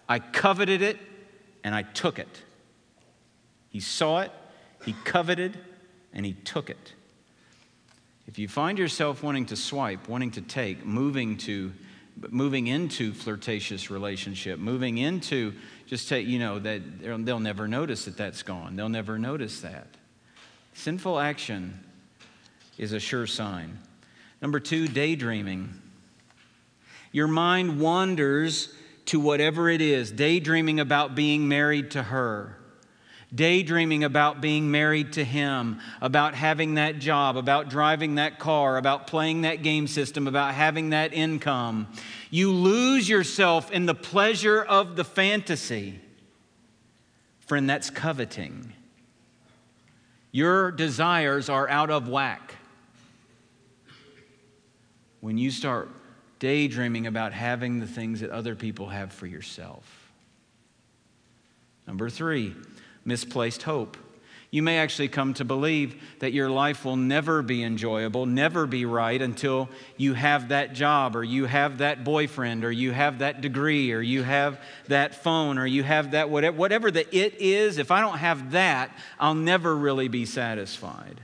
I 0.09 0.17
coveted 0.17 0.81
it, 0.81 0.97
and 1.63 1.75
I 1.75 1.83
took 1.83 2.17
it. 2.17 2.41
He 3.69 3.79
saw 3.79 4.21
it, 4.21 4.31
he 4.83 4.93
coveted, 5.05 5.59
and 6.11 6.25
he 6.25 6.33
took 6.33 6.71
it. 6.71 6.93
If 8.25 8.39
you 8.39 8.47
find 8.47 8.79
yourself 8.79 9.21
wanting 9.21 9.45
to 9.45 9.55
swipe, 9.55 10.09
wanting 10.09 10.31
to 10.31 10.41
take, 10.41 10.85
moving 10.85 11.37
to 11.37 11.71
moving 12.29 12.67
into 12.67 13.13
flirtatious 13.13 13.89
relationship, 13.89 14.59
moving 14.59 14.97
into 14.97 15.53
just 15.85 16.09
take, 16.09 16.27
you 16.27 16.39
know, 16.39 16.59
that 16.59 16.81
they'll 17.25 17.39
never 17.39 17.67
notice 17.67 18.05
that 18.05 18.17
that's 18.17 18.43
gone. 18.43 18.75
They'll 18.75 18.89
never 18.89 19.17
notice 19.17 19.61
that. 19.61 19.87
Sinful 20.73 21.19
action 21.19 21.79
is 22.77 22.93
a 22.93 22.99
sure 22.99 23.27
sign. 23.27 23.79
Number 24.41 24.59
two, 24.59 24.87
daydreaming. 24.87 25.73
Your 27.11 27.27
mind 27.27 27.79
wanders 27.79 28.73
to 29.05 29.19
whatever 29.19 29.69
it 29.69 29.81
is, 29.81 30.11
daydreaming 30.11 30.79
about 30.79 31.15
being 31.15 31.47
married 31.47 31.91
to 31.91 32.03
her 32.03 32.57
daydreaming 33.33 34.03
about 34.03 34.39
being 34.41 34.71
married 34.71 35.13
to 35.13 35.23
him, 35.23 35.79
about 36.01 36.33
having 36.33 36.75
that 36.75 36.99
job, 36.99 37.35
about 37.35 37.69
driving 37.69 38.15
that 38.15 38.39
car, 38.39 38.77
about 38.77 39.07
playing 39.07 39.41
that 39.41 39.63
game 39.63 39.87
system, 39.87 40.27
about 40.27 40.53
having 40.53 40.91
that 40.91 41.13
income. 41.13 41.87
You 42.29 42.51
lose 42.51 43.07
yourself 43.07 43.71
in 43.71 43.85
the 43.85 43.95
pleasure 43.95 44.63
of 44.63 44.95
the 44.95 45.03
fantasy. 45.03 45.99
Friend, 47.41 47.69
that's 47.69 47.89
coveting. 47.89 48.73
Your 50.31 50.71
desires 50.71 51.49
are 51.49 51.67
out 51.69 51.89
of 51.89 52.07
whack. 52.07 52.55
When 55.19 55.37
you 55.37 55.51
start 55.51 55.89
daydreaming 56.39 57.07
about 57.07 57.33
having 57.33 57.79
the 57.79 57.87
things 57.87 58.21
that 58.21 58.29
other 58.29 58.55
people 58.55 58.89
have 58.89 59.11
for 59.11 59.25
yourself. 59.25 60.11
Number 61.87 62.09
three, 62.09 62.53
misplaced 63.07 63.63
hope. 63.63 63.97
You 64.49 64.61
may 64.63 64.77
actually 64.77 65.09
come 65.09 65.33
to 65.35 65.45
believe 65.45 66.01
that 66.19 66.31
your 66.31 66.49
life 66.49 66.85
will 66.85 66.95
never 66.95 67.41
be 67.41 67.63
enjoyable, 67.63 68.25
never 68.25 68.65
be 68.65 68.85
right 68.85 69.21
until 69.21 69.67
you 69.97 70.13
have 70.13 70.49
that 70.49 70.73
job, 70.73 71.17
or 71.17 71.23
you 71.23 71.45
have 71.45 71.79
that 71.79 72.05
boyfriend, 72.05 72.63
or 72.63 72.71
you 72.71 72.91
have 72.91 73.19
that 73.19 73.41
degree, 73.41 73.91
or 73.91 74.01
you 74.01 74.23
have 74.23 74.61
that 74.87 75.15
phone, 75.15 75.57
or 75.57 75.65
you 75.65 75.83
have 75.83 76.11
that 76.11 76.29
whatever, 76.29 76.55
whatever 76.55 76.91
the 76.91 77.03
it 77.15 77.35
is. 77.41 77.77
If 77.77 77.91
I 77.91 77.99
don't 77.99 78.19
have 78.19 78.51
that, 78.51 78.97
I'll 79.19 79.35
never 79.35 79.75
really 79.75 80.07
be 80.07 80.25
satisfied. 80.25 81.19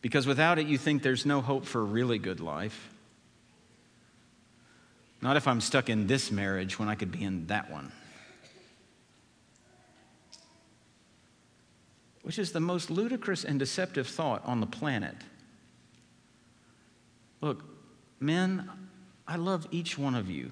Because 0.00 0.26
without 0.26 0.58
it, 0.58 0.68
you 0.68 0.78
think 0.78 1.02
there's 1.02 1.26
no 1.26 1.42
hope 1.42 1.66
for 1.66 1.80
a 1.80 1.84
really 1.84 2.18
good 2.18 2.40
life. 2.40 2.95
Not 5.22 5.36
if 5.36 5.48
I'm 5.48 5.60
stuck 5.60 5.88
in 5.88 6.06
this 6.06 6.30
marriage 6.30 6.78
when 6.78 6.88
I 6.88 6.94
could 6.94 7.10
be 7.10 7.24
in 7.24 7.46
that 7.46 7.70
one. 7.70 7.92
Which 12.22 12.38
is 12.38 12.52
the 12.52 12.60
most 12.60 12.90
ludicrous 12.90 13.44
and 13.44 13.58
deceptive 13.58 14.06
thought 14.06 14.44
on 14.44 14.60
the 14.60 14.66
planet. 14.66 15.14
Look, 17.40 17.64
men, 18.20 18.68
I 19.26 19.36
love 19.36 19.66
each 19.70 19.96
one 19.96 20.14
of 20.14 20.28
you, 20.28 20.50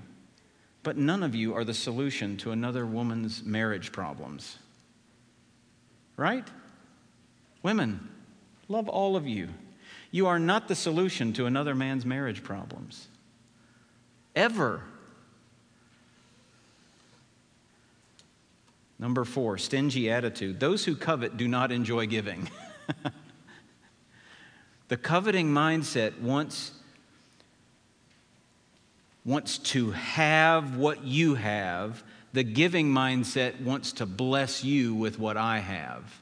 but 0.83 0.96
none 0.96 1.22
of 1.22 1.35
you 1.35 1.55
are 1.55 1.64
the 1.64 1.74
solution 1.74 2.37
to 2.38 2.53
another 2.53 2.87
woman's 2.87 3.42
marriage 3.42 3.90
problems. 3.92 4.59
Right? 6.16 6.46
Women, 7.62 8.09
love 8.68 8.88
all 8.88 9.16
of 9.16 9.27
you. 9.27 9.48
You 10.12 10.29
are 10.29 10.38
not 10.38 10.68
the 10.68 10.77
solution 10.77 11.33
to 11.35 11.46
another 11.46 11.74
man's 11.74 12.07
marriage 12.07 12.44
problems 12.44 13.09
ever. 14.35 14.83
Number 18.99 19.25
four, 19.25 19.59
stingy 19.59 20.11
attitude. 20.11 20.61
Those 20.61 20.85
who 20.85 20.97
covet 20.97 21.37
do 21.37 21.49
not 21.49 21.73
enjoy 21.73 22.07
giving. 22.07 22.49
the 24.88 24.97
coveting 24.97 25.49
mindset 25.49 26.20
wants, 26.20 26.73
wants 29.25 29.59
to 29.59 29.90
have 29.90 30.77
what 30.77 31.05
you 31.05 31.35
have. 31.35 32.03
The 32.33 32.44
giving 32.44 32.90
mindset 32.90 33.61
wants 33.61 33.92
to 33.94 34.07
bless 34.07 34.64
you 34.64 34.94
with 34.94 35.18
what 35.18 35.37
I 35.37 35.59
have. 35.59 36.20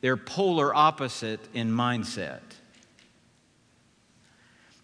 They're 0.00 0.16
polar 0.16 0.74
opposite 0.74 1.40
in 1.52 1.70
mindset. 1.70 2.40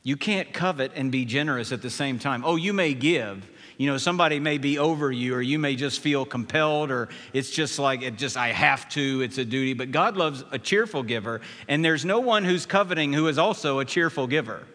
You 0.03 0.17
can't 0.17 0.53
covet 0.53 0.93
and 0.95 1.13
be 1.13 1.25
generous 1.25 1.73
at 1.73 1.83
the 1.83 1.91
same 1.91 2.19
time. 2.19 2.43
Oh, 2.45 2.57
you 2.57 2.73
may 2.73 2.95
give. 2.95 3.49
You 3.77 3.87
know, 3.87 3.99
somebody 3.99 4.41
may 4.41 4.59
be 4.59 4.79
over 4.79 5.11
you, 5.11 5.35
or 5.35 5.43
you 5.43 5.59
may 5.59 5.75
just 5.75 6.01
feel 6.01 6.25
compelled, 6.25 6.91
or 6.91 7.09
it's 7.33 7.51
just 7.51 7.79
like, 7.79 8.03
it 8.03 8.17
just, 8.17 8.37
I 8.37 8.49
have 8.49 8.89
to, 8.91 9.23
it's 9.23 9.39
a 9.39 9.45
duty. 9.45 9.73
But 9.75 9.91
God 9.91 10.17
loves 10.17 10.45
a 10.51 10.59
cheerful 10.59 11.03
giver, 11.03 11.41
and 11.69 11.85
there's 11.85 12.05
no 12.05 12.21
one 12.21 12.45
who's 12.45 12.67
coveting 12.67 13.13
who 13.13 13.29
is 13.29 13.39
also 13.39 13.79
a 13.79 13.85
cheerful 13.85 14.27
giver. 14.27 14.67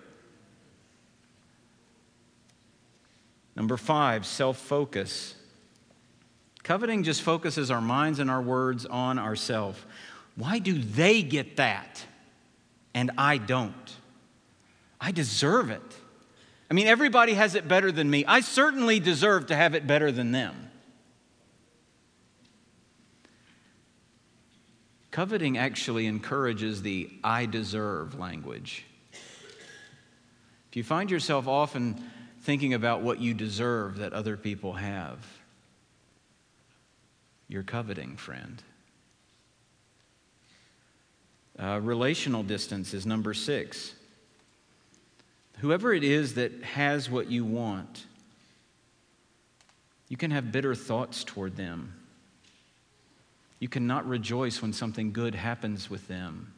Number 3.55 3.77
five, 3.77 4.25
self 4.25 4.57
focus. 4.57 5.35
Coveting 6.63 7.03
just 7.03 7.21
focuses 7.21 7.69
our 7.69 7.81
minds 7.81 8.17
and 8.17 8.29
our 8.29 8.41
words 8.41 8.87
on 8.87 9.19
ourselves. 9.19 9.79
Why 10.35 10.57
do 10.57 10.73
they 10.73 11.21
get 11.21 11.57
that 11.57 12.03
and 12.95 13.11
I 13.19 13.37
don't? 13.37 13.95
I 14.99 15.11
deserve 15.11 15.69
it. 15.69 15.81
I 16.69 16.73
mean, 16.73 16.87
everybody 16.87 17.33
has 17.35 17.55
it 17.55 17.67
better 17.67 17.91
than 17.91 18.09
me. 18.09 18.25
I 18.25 18.41
certainly 18.41 18.99
deserve 18.99 19.47
to 19.47 19.55
have 19.55 19.75
it 19.75 19.85
better 19.85 20.11
than 20.11 20.31
them. 20.31 20.71
Coveting 25.11 25.57
actually 25.57 26.07
encourages 26.07 26.81
the 26.81 27.09
I 27.23 27.45
deserve 27.45 28.19
language. 28.19 28.85
If 29.13 30.75
you 30.75 30.83
find 30.83 31.09
yourself 31.09 31.47
often 31.47 32.03
thinking 32.41 32.73
about 32.73 33.01
what 33.01 33.21
you 33.21 33.33
deserve 33.33 33.99
that 33.99 34.11
other 34.11 34.35
people 34.35 34.73
have, 34.73 35.25
you're 37.47 37.63
coveting, 37.63 38.17
friend. 38.17 38.61
Uh, 41.57 41.79
relational 41.81 42.43
distance 42.43 42.93
is 42.93 43.05
number 43.05 43.33
six. 43.33 43.95
Whoever 45.59 45.93
it 45.93 46.03
is 46.03 46.35
that 46.35 46.63
has 46.63 47.09
what 47.09 47.31
you 47.31 47.45
want, 47.45 48.05
you 50.09 50.17
can 50.17 50.31
have 50.31 50.51
bitter 50.51 50.75
thoughts 50.75 51.23
toward 51.23 51.55
them. 51.55 51.93
You 53.59 53.69
cannot 53.69 54.07
rejoice 54.07 54.61
when 54.61 54.73
something 54.73 55.11
good 55.11 55.33
happens 55.33 55.89
with 55.89 56.07
them. 56.07 56.53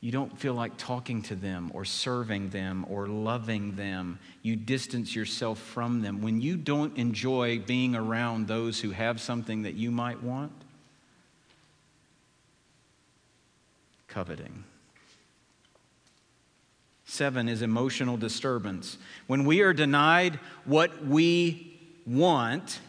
You 0.00 0.12
don't 0.12 0.38
feel 0.38 0.52
like 0.52 0.76
talking 0.76 1.22
to 1.22 1.34
them 1.34 1.70
or 1.72 1.86
serving 1.86 2.50
them 2.50 2.84
or 2.90 3.06
loving 3.06 3.74
them. 3.74 4.18
You 4.42 4.54
distance 4.54 5.16
yourself 5.16 5.58
from 5.58 6.02
them. 6.02 6.20
When 6.20 6.42
you 6.42 6.58
don't 6.58 6.94
enjoy 6.98 7.60
being 7.60 7.96
around 7.96 8.46
those 8.46 8.80
who 8.80 8.90
have 8.90 9.18
something 9.18 9.62
that 9.62 9.76
you 9.76 9.90
might 9.90 10.22
want, 10.22 10.52
coveting. 14.06 14.64
Seven 17.06 17.48
is 17.48 17.62
emotional 17.62 18.16
disturbance. 18.16 18.98
When 19.26 19.44
we 19.44 19.60
are 19.60 19.72
denied 19.72 20.40
what 20.64 21.04
we 21.04 21.78
want, 22.06 22.80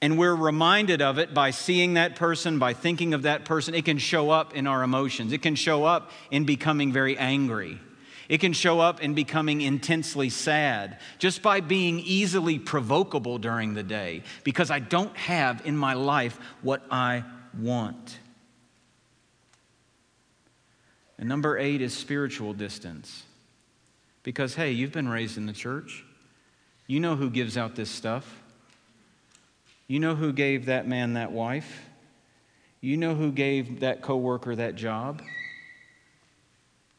and 0.00 0.18
we're 0.18 0.34
reminded 0.34 1.02
of 1.02 1.18
it 1.18 1.34
by 1.34 1.50
seeing 1.50 1.94
that 1.94 2.16
person, 2.16 2.58
by 2.58 2.72
thinking 2.72 3.14
of 3.14 3.22
that 3.22 3.44
person, 3.44 3.74
it 3.74 3.84
can 3.84 3.98
show 3.98 4.30
up 4.30 4.54
in 4.54 4.66
our 4.66 4.82
emotions. 4.82 5.32
It 5.32 5.42
can 5.42 5.54
show 5.54 5.84
up 5.84 6.10
in 6.30 6.44
becoming 6.44 6.92
very 6.92 7.16
angry. 7.18 7.80
It 8.28 8.38
can 8.38 8.52
show 8.52 8.78
up 8.78 9.02
in 9.02 9.14
becoming 9.14 9.62
intensely 9.62 10.28
sad 10.28 10.98
just 11.18 11.42
by 11.42 11.60
being 11.60 11.98
easily 12.00 12.58
provocable 12.58 13.38
during 13.38 13.74
the 13.74 13.82
day 13.82 14.22
because 14.44 14.70
I 14.70 14.80
don't 14.80 15.16
have 15.16 15.64
in 15.66 15.76
my 15.76 15.94
life 15.94 16.38
what 16.62 16.82
I 16.90 17.24
want. 17.58 18.18
And 21.18 21.28
number 21.28 21.58
eight 21.58 21.82
is 21.82 21.94
spiritual 21.94 22.52
distance. 22.52 23.24
Because, 24.22 24.54
hey, 24.54 24.72
you've 24.72 24.92
been 24.92 25.08
raised 25.08 25.36
in 25.36 25.46
the 25.46 25.52
church. 25.52 26.04
You 26.86 27.00
know 27.00 27.16
who 27.16 27.30
gives 27.30 27.56
out 27.56 27.74
this 27.74 27.90
stuff. 27.90 28.40
You 29.86 30.00
know 30.00 30.14
who 30.14 30.32
gave 30.32 30.66
that 30.66 30.86
man 30.86 31.14
that 31.14 31.32
wife. 31.32 31.82
You 32.80 32.96
know 32.96 33.14
who 33.14 33.32
gave 33.32 33.80
that 33.80 34.02
coworker 34.02 34.54
that 34.54 34.76
job. 34.76 35.22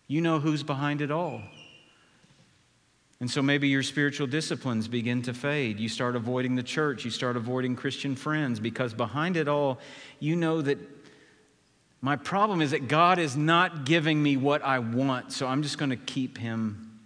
You 0.07 0.21
know 0.21 0.39
who's 0.39 0.63
behind 0.63 1.01
it 1.01 1.11
all. 1.11 1.41
And 3.21 3.29
so 3.29 3.41
maybe 3.41 3.67
your 3.67 3.83
spiritual 3.83 4.27
disciplines 4.27 4.87
begin 4.87 5.21
to 5.23 5.33
fade. 5.33 5.79
You 5.79 5.89
start 5.89 6.15
avoiding 6.15 6.55
the 6.55 6.63
church. 6.63 7.03
You 7.03 7.11
start 7.11 7.35
avoiding 7.35 7.75
Christian 7.75 8.15
friends 8.15 8.59
because 8.59 8.93
behind 8.93 9.37
it 9.37 9.47
all, 9.47 9.79
you 10.19 10.35
know 10.35 10.61
that 10.61 10.98
my 12.01 12.15
problem 12.15 12.61
is 12.61 12.71
that 12.71 12.87
God 12.87 13.19
is 13.19 13.35
not 13.35 13.85
giving 13.85 14.21
me 14.21 14.37
what 14.37 14.63
I 14.63 14.79
want, 14.79 15.33
so 15.33 15.47
I'm 15.47 15.63
just 15.63 15.77
going 15.77 15.89
to 15.89 15.97
keep 15.97 16.37
him 16.37 16.99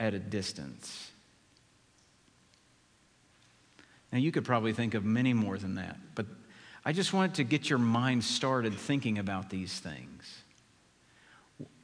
at 0.00 0.14
a 0.14 0.18
distance. 0.18 1.10
Now, 4.12 4.18
you 4.18 4.32
could 4.32 4.44
probably 4.44 4.72
think 4.72 4.94
of 4.94 5.04
many 5.04 5.32
more 5.32 5.58
than 5.58 5.76
that, 5.76 5.96
but 6.14 6.26
I 6.84 6.92
just 6.92 7.12
wanted 7.12 7.34
to 7.34 7.44
get 7.44 7.68
your 7.68 7.78
mind 7.78 8.24
started 8.24 8.74
thinking 8.74 9.18
about 9.18 9.50
these 9.50 9.78
things. 9.78 10.38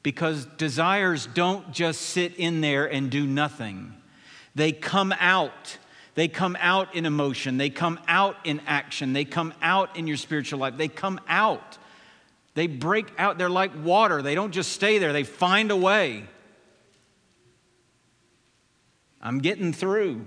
Because 0.02 0.46
desires 0.56 1.26
don't 1.26 1.72
just 1.72 2.00
sit 2.00 2.36
in 2.36 2.60
there 2.60 2.86
and 2.86 3.10
do 3.10 3.26
nothing, 3.26 3.94
they 4.54 4.72
come 4.72 5.12
out. 5.18 5.78
They 6.14 6.28
come 6.28 6.58
out 6.60 6.94
in 6.94 7.06
emotion, 7.06 7.56
they 7.56 7.70
come 7.70 7.98
out 8.06 8.36
in 8.44 8.60
action, 8.66 9.14
they 9.14 9.24
come 9.24 9.54
out 9.62 9.96
in 9.96 10.06
your 10.06 10.18
spiritual 10.18 10.58
life, 10.58 10.76
they 10.76 10.88
come 10.88 11.18
out. 11.26 11.78
They 12.54 12.66
break 12.66 13.06
out, 13.18 13.38
they're 13.38 13.48
like 13.48 13.72
water. 13.82 14.20
They 14.20 14.34
don't 14.34 14.52
just 14.52 14.72
stay 14.72 14.98
there, 14.98 15.12
they 15.12 15.24
find 15.24 15.70
a 15.70 15.76
way. 15.76 16.24
I'm 19.20 19.38
getting 19.38 19.72
through. 19.72 20.26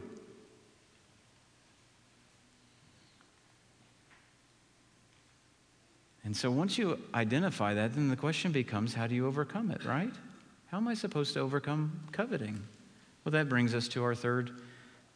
And 6.23 6.35
so 6.35 6.49
once 6.49 6.77
you 6.77 6.99
identify 7.13 7.75
that, 7.75 7.93
then 7.93 8.07
the 8.07 8.15
question 8.15 8.51
becomes 8.51 8.95
how 8.95 9.05
do 9.05 9.13
you 9.13 9.27
overcome 9.27 9.69
it, 9.69 9.85
right? 9.85 10.11
How 10.71 10.77
am 10.77 10.87
I 10.87 10.95
supposed 10.95 11.33
to 11.35 11.39
overcome 11.39 11.99
coveting? 12.11 12.63
Well, 13.23 13.31
that 13.33 13.47
brings 13.47 13.75
us 13.75 13.87
to 13.89 14.03
our 14.03 14.15
third 14.15 14.51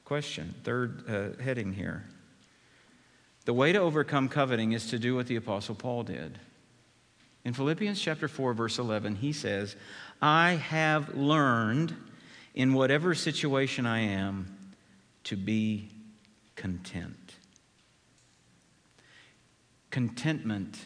question, 0.06 0.54
third 0.64 1.04
uh, 1.10 1.42
heading 1.42 1.74
here. 1.74 2.06
The 3.46 3.54
way 3.54 3.72
to 3.72 3.80
overcome 3.80 4.30
coveting 4.30 4.74
is 4.74 4.88
to 4.92 5.00
do 5.00 5.16
what 5.16 5.26
the 5.26 5.38
Apostle 5.38 5.74
Paul 5.74 6.04
did. 6.04 6.38
In 7.50 7.56
Philippians 7.56 8.00
chapter 8.00 8.28
4, 8.28 8.54
verse 8.54 8.78
11, 8.78 9.16
he 9.16 9.34
says, 9.34 9.76
I 10.22 10.52
have 10.52 11.16
learned 11.18 11.96
in 12.54 12.76
whatever 12.76 13.16
situation 13.16 13.88
I 13.88 14.02
am 14.02 14.56
to 15.24 15.36
be 15.36 15.90
content. 16.56 17.34
Contentment 19.90 20.78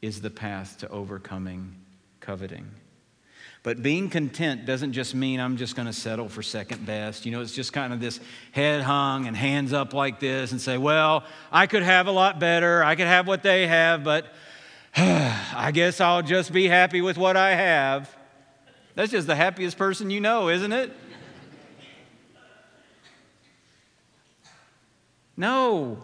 is 0.00 0.22
the 0.22 0.30
path 0.30 0.78
to 0.78 0.88
overcoming 0.88 1.76
coveting. 2.20 2.70
But 3.62 3.82
being 3.82 4.08
content 4.08 4.64
doesn't 4.64 4.94
just 4.94 5.14
mean 5.14 5.40
I'm 5.40 5.58
just 5.58 5.76
going 5.76 5.88
to 5.88 5.92
settle 5.92 6.30
for 6.30 6.42
second 6.42 6.86
best. 6.86 7.26
You 7.26 7.32
know, 7.32 7.42
it's 7.42 7.52
just 7.52 7.74
kind 7.74 7.92
of 7.92 8.00
this 8.00 8.18
head 8.52 8.80
hung 8.80 9.26
and 9.26 9.36
hands 9.36 9.74
up 9.74 9.92
like 9.92 10.20
this 10.20 10.52
and 10.52 10.60
say, 10.60 10.78
well, 10.78 11.24
I 11.52 11.66
could 11.66 11.82
have 11.82 12.06
a 12.06 12.12
lot 12.12 12.40
better. 12.40 12.82
I 12.82 12.94
could 12.94 13.08
have 13.08 13.26
what 13.26 13.42
they 13.42 13.66
have, 13.66 14.04
but 14.04 14.32
I 14.96 15.70
guess 15.72 16.00
I'll 16.00 16.22
just 16.22 16.52
be 16.52 16.66
happy 16.66 17.00
with 17.00 17.16
what 17.18 17.36
I 17.36 17.54
have. 17.54 18.14
That's 18.94 19.12
just 19.12 19.26
the 19.26 19.36
happiest 19.36 19.76
person 19.76 20.10
you 20.10 20.20
know, 20.20 20.48
isn't 20.48 20.72
it? 20.72 20.92
No. 25.36 25.98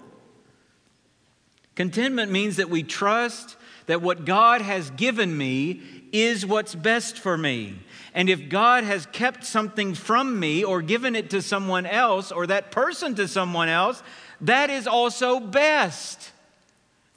Contentment 1.74 2.30
means 2.30 2.56
that 2.56 2.70
we 2.70 2.84
trust 2.84 3.56
that 3.86 4.00
what 4.00 4.24
God 4.24 4.62
has 4.62 4.90
given 4.90 5.36
me 5.36 5.82
is 6.12 6.46
what's 6.46 6.74
best 6.74 7.18
for 7.18 7.36
me. 7.36 7.74
And 8.14 8.30
if 8.30 8.48
God 8.48 8.84
has 8.84 9.06
kept 9.06 9.44
something 9.44 9.94
from 9.94 10.38
me 10.38 10.62
or 10.62 10.80
given 10.80 11.16
it 11.16 11.30
to 11.30 11.42
someone 11.42 11.84
else 11.84 12.30
or 12.30 12.46
that 12.46 12.70
person 12.70 13.16
to 13.16 13.26
someone 13.26 13.68
else, 13.68 14.02
that 14.40 14.70
is 14.70 14.86
also 14.86 15.40
best. 15.40 16.30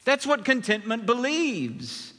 That's 0.07 0.25
what 0.25 0.45
contentment 0.45 1.05
believes. 1.05 2.13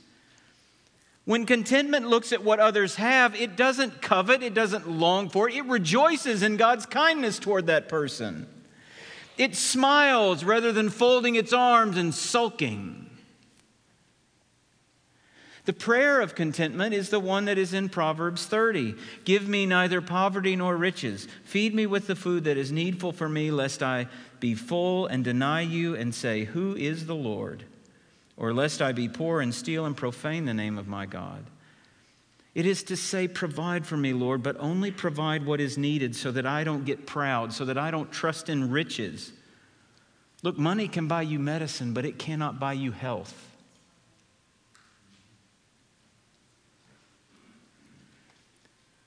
When 1.25 1.47
contentment 1.47 2.07
looks 2.07 2.35
at 2.35 2.45
what 2.45 2.61
others 2.61 2.97
have, 2.97 3.35
it 3.35 3.57
doesn't 3.57 4.03
covet, 4.03 4.43
it 4.43 4.53
doesn't 4.53 4.87
long 4.87 5.31
for 5.31 5.49
it, 5.49 5.55
it 5.55 5.65
rejoices 5.65 6.43
in 6.43 6.59
God's 6.59 6.85
kindness 6.85 7.39
toward 7.39 7.69
that 7.69 7.89
person. 7.89 8.47
It 9.39 9.57
smiles 9.57 10.45
rather 10.45 10.71
than 10.71 10.91
folding 10.91 11.35
its 11.35 11.55
arms 11.55 11.97
and 11.97 12.15
sulking. 12.15 13.09
The 15.65 15.73
prayer 15.73 16.21
of 16.21 16.35
contentment 16.35 16.93
is 16.93 17.09
the 17.09 17.21
one 17.21 17.47
that 17.47 17.57
is 17.57 17.73
in 17.73 17.89
Proverbs 17.89 18.45
30. 18.45 18.97
Give 19.25 19.49
me 19.49 19.65
neither 19.65 20.03
poverty 20.03 20.57
nor 20.57 20.77
riches. 20.77 21.27
Feed 21.45 21.75
me 21.75 21.87
with 21.87 22.07
the 22.07 22.17
food 22.17 22.45
that 22.45 22.59
is 22.59 22.71
needful 22.71 23.13
for 23.13 23.31
me, 23.31 23.51
lest 23.51 23.83
I 23.83 24.09
be 24.41 24.55
full 24.55 25.07
and 25.07 25.25
deny 25.25 25.63
you 25.63 25.97
and 25.97 26.15
say, 26.15 26.45
Who 26.45 26.77
is 26.77 27.07
the 27.07 27.15
Lord? 27.15 27.65
Or 28.39 28.55
lest 28.55 28.81
I 28.81 28.93
be 28.93 29.09
poor 29.09 29.41
and 29.41 29.53
steal 29.53 29.85
and 29.85 29.97
profane 29.97 30.45
the 30.45 30.55
name 30.55 30.79
of 30.79 30.87
my 30.87 31.07
God. 31.07 31.45
It 32.55 32.67
is 32.67 32.85
to 32.85 32.97
say, 32.97 33.27
Provide 33.27 33.85
for 33.85 33.97
me, 33.97 34.13
Lord, 34.13 34.43
but 34.43 34.57
only 34.61 34.93
provide 34.93 35.45
what 35.45 35.61
is 35.61 35.77
needed 35.77 36.15
so 36.15 36.31
that 36.31 36.47
I 36.47 36.65
don't 36.65 36.85
get 36.85 37.05
proud, 37.05 37.53
so 37.53 37.65
that 37.65 37.77
I 37.77 37.91
don't 37.91 38.11
trust 38.13 38.49
in 38.49 38.71
riches. 38.71 39.33
Look, 40.45 40.57
money 40.57 40.87
can 40.87 41.09
buy 41.09 41.23
you 41.23 41.41
medicine, 41.41 41.93
but 41.93 42.05
it 42.05 42.19
cannot 42.19 42.61
buy 42.61 42.75
you 42.75 42.93
health. 42.93 43.45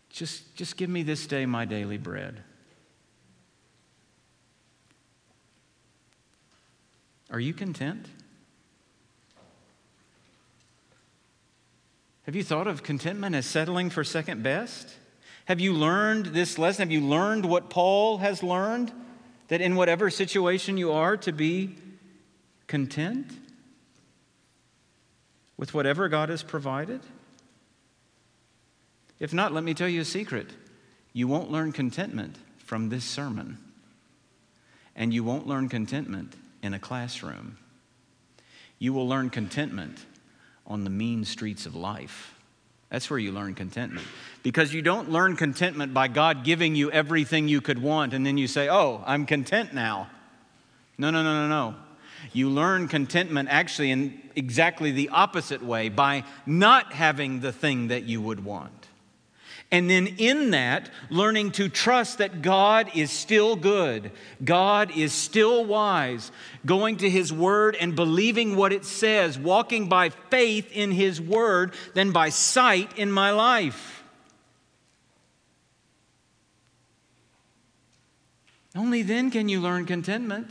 Just, 0.10 0.56
just 0.56 0.76
give 0.76 0.89
me 0.89 1.04
this 1.04 1.26
day 1.26 1.46
my 1.46 1.63
daily 1.63 1.98
bread. 1.98 2.44
Are 7.30 7.39
you 7.39 7.54
content? 7.54 8.06
Have 12.32 12.38
you 12.38 12.44
thought 12.46 12.67
of 12.67 12.82
contentment 12.82 13.36
as 13.36 13.46
settling 13.46 13.89
for 13.89 14.06
second 14.06 14.41
best? 14.41 14.88
Have 15.48 15.60
you 15.60 15.74
learned 15.74 16.28
this 16.28 16.58
lesson? 16.58 16.84
Have 16.84 16.89
you 16.89 17.02
learned 17.02 17.44
what 17.44 17.70
Paul 17.70 18.20
has 18.20 18.41
learned? 18.41 18.94
That 19.50 19.60
in 19.60 19.76
whatever 19.76 20.10
situation 20.10 20.78
you 20.78 20.94
are, 20.94 21.17
to 21.17 21.34
be 21.34 21.76
content 22.67 23.34
with 25.58 25.74
whatever 25.74 26.08
God 26.08 26.30
has 26.30 26.41
provided? 26.41 27.02
If 29.20 29.34
not, 29.34 29.52
let 29.52 29.65
me 29.65 29.74
tell 29.74 29.89
you 29.89 30.00
a 30.00 30.06
secret. 30.06 30.52
You 31.12 31.28
won't 31.28 31.52
learn 31.52 31.74
contentment 31.74 32.38
from 32.60 32.88
this 32.88 33.04
sermon, 33.04 33.58
and 34.96 35.13
you 35.13 35.26
won't 35.26 35.48
learn 35.48 35.67
contentment 35.67 36.38
in 36.63 36.74
a 36.74 36.80
classroom. 36.80 37.58
You 38.80 38.94
will 38.94 39.10
learn 39.10 39.30
contentment 39.30 40.06
on 40.65 40.84
the 40.84 40.89
mean 40.89 41.26
streets 41.26 41.65
of 41.65 41.76
life. 41.76 42.36
That's 42.89 43.10
where 43.10 43.19
you 43.19 43.32
learn 43.32 43.56
contentment. 43.56 44.06
Because 44.43 44.74
you 44.74 44.82
don't 44.82 45.10
learn 45.10 45.38
contentment 45.38 45.93
by 45.93 46.10
God 46.10 46.43
giving 46.43 46.76
you 46.76 46.91
everything 46.91 47.47
you 47.47 47.62
could 47.62 47.82
want 47.82 48.13
and 48.13 48.26
then 48.26 48.38
you 48.38 48.47
say, 48.47 48.67
oh, 48.69 49.02
I'm 49.06 49.26
content 49.26 49.74
now. 49.74 50.10
No, 50.97 51.10
no, 51.10 51.24
no, 51.24 51.47
no, 51.47 51.47
no. 51.47 51.76
You 52.34 52.50
learn 52.50 52.88
contentment 52.88 53.50
actually 53.50 53.91
in 53.91 54.21
exactly 54.36 54.91
the 54.91 55.10
opposite 55.10 55.63
way 55.63 55.89
by 55.89 56.24
not 56.45 56.93
having 56.93 57.39
the 57.39 57.52
thing 57.52 57.88
that 57.88 58.04
you 58.04 58.21
would 58.21 58.43
want. 58.43 58.81
And 59.71 59.89
then 59.89 60.07
in 60.17 60.51
that, 60.51 60.89
learning 61.10 61.51
to 61.51 61.69
trust 61.69 62.17
that 62.17 62.41
God 62.41 62.91
is 62.93 63.10
still 63.10 63.55
good, 63.55 64.12
God 64.43 64.91
is 64.97 65.13
still 65.13 65.63
wise, 65.63 66.29
going 66.65 66.97
to 66.97 67.10
His 67.10 67.31
Word 67.31 67.77
and 67.79 67.95
believing 67.95 68.57
what 68.57 68.73
it 68.73 68.84
says, 68.84 69.39
walking 69.39 69.88
by 69.88 70.10
faith 70.10 70.69
in 70.73 70.91
His 70.91 71.21
Word 71.21 71.73
than 71.93 72.12
by 72.12 72.29
sight 72.29 72.97
in 72.97 73.10
my 73.10 73.31
life. 73.31 74.03
Only 78.75 79.03
then 79.03 79.31
can 79.31 79.47
you 79.47 79.62
learn 79.62 79.86
contentment. 79.86 80.49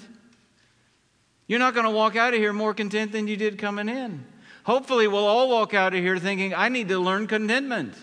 You're 1.46 1.59
not 1.59 1.74
going 1.74 1.87
to 1.87 1.90
walk 1.90 2.16
out 2.16 2.33
of 2.33 2.40
here 2.40 2.52
more 2.52 2.72
content 2.72 3.12
than 3.12 3.26
you 3.26 3.37
did 3.37 3.59
coming 3.59 3.88
in. 3.88 4.24
Hopefully, 4.64 5.09
we'll 5.09 5.26
all 5.26 5.50
walk 5.50 5.74
out 5.74 5.94
of 5.94 6.00
here 6.00 6.18
thinking, 6.18 6.54
I 6.54 6.68
need 6.68 6.88
to 6.88 6.98
learn 6.98 7.26
contentment. 7.26 7.94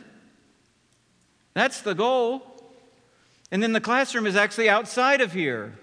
That's 1.57 1.81
the 1.81 1.95
goal. 1.95 2.43
And 3.49 3.63
then 3.63 3.73
the 3.73 3.81
classroom 3.81 4.27
is 4.27 4.35
actually 4.35 4.69
outside 4.69 5.21
of 5.21 5.33
here. 5.33 5.73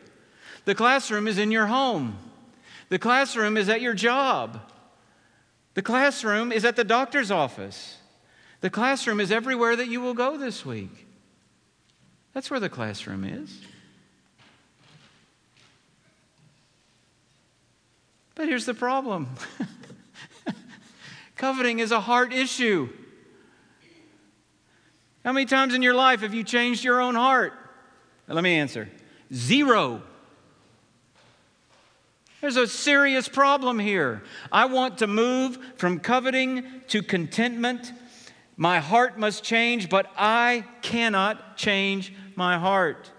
The 0.67 0.75
classroom 0.77 1.27
is 1.27 1.37
in 1.37 1.51
your 1.51 1.67
home. 1.67 2.17
The 2.91 2.99
classroom 3.01 3.57
is 3.57 3.69
at 3.69 3.81
your 3.81 3.93
job. 3.93 4.61
The 5.75 5.83
classroom 5.83 6.53
is 6.53 6.65
at 6.65 6.77
the 6.77 6.85
doctor's 6.85 7.33
office. 7.33 7.97
The 8.61 8.71
classroom 8.71 9.19
is 9.19 9.33
everywhere 9.33 9.75
that 9.75 9.89
you 9.89 10.01
will 10.01 10.15
go 10.15 10.39
this 10.39 10.65
week. 10.65 11.09
That's 12.35 12.53
where 12.53 12.61
the 12.61 12.69
classroom 12.69 13.25
is. 13.25 13.61
But 18.37 18.47
here's 18.47 18.65
the 18.65 18.75
problem 18.75 19.29
coveting 21.37 21.81
is 21.81 21.91
a 21.91 21.99
heart 21.99 22.33
issue. 22.33 22.91
How 25.25 25.33
many 25.33 25.47
times 25.47 25.75
in 25.75 25.83
your 25.83 25.95
life 25.95 26.21
have 26.21 26.35
you 26.35 26.45
changed 26.45 26.85
your 26.85 27.01
own 27.01 27.15
heart? 27.15 27.55
Now, 28.29 28.35
let 28.35 28.45
me 28.45 28.55
answer 28.57 28.89
zero. 29.33 30.03
There's 32.41 32.57
a 32.59 32.67
serious 32.67 33.27
problem 33.27 33.79
here. 33.79 34.23
I 34.53 34.67
want 34.67 34.99
to 34.99 35.07
move 35.07 35.59
from 35.77 35.99
coveting 35.99 36.83
to 36.89 37.03
contentment. 37.03 37.91
My 38.59 38.81
heart 38.81 39.19
must 39.19 39.43
change, 39.43 39.89
but 39.89 40.11
I 40.17 40.65
cannot 40.83 41.57
change 41.57 42.13
my 42.37 42.59
heart. 42.59 43.11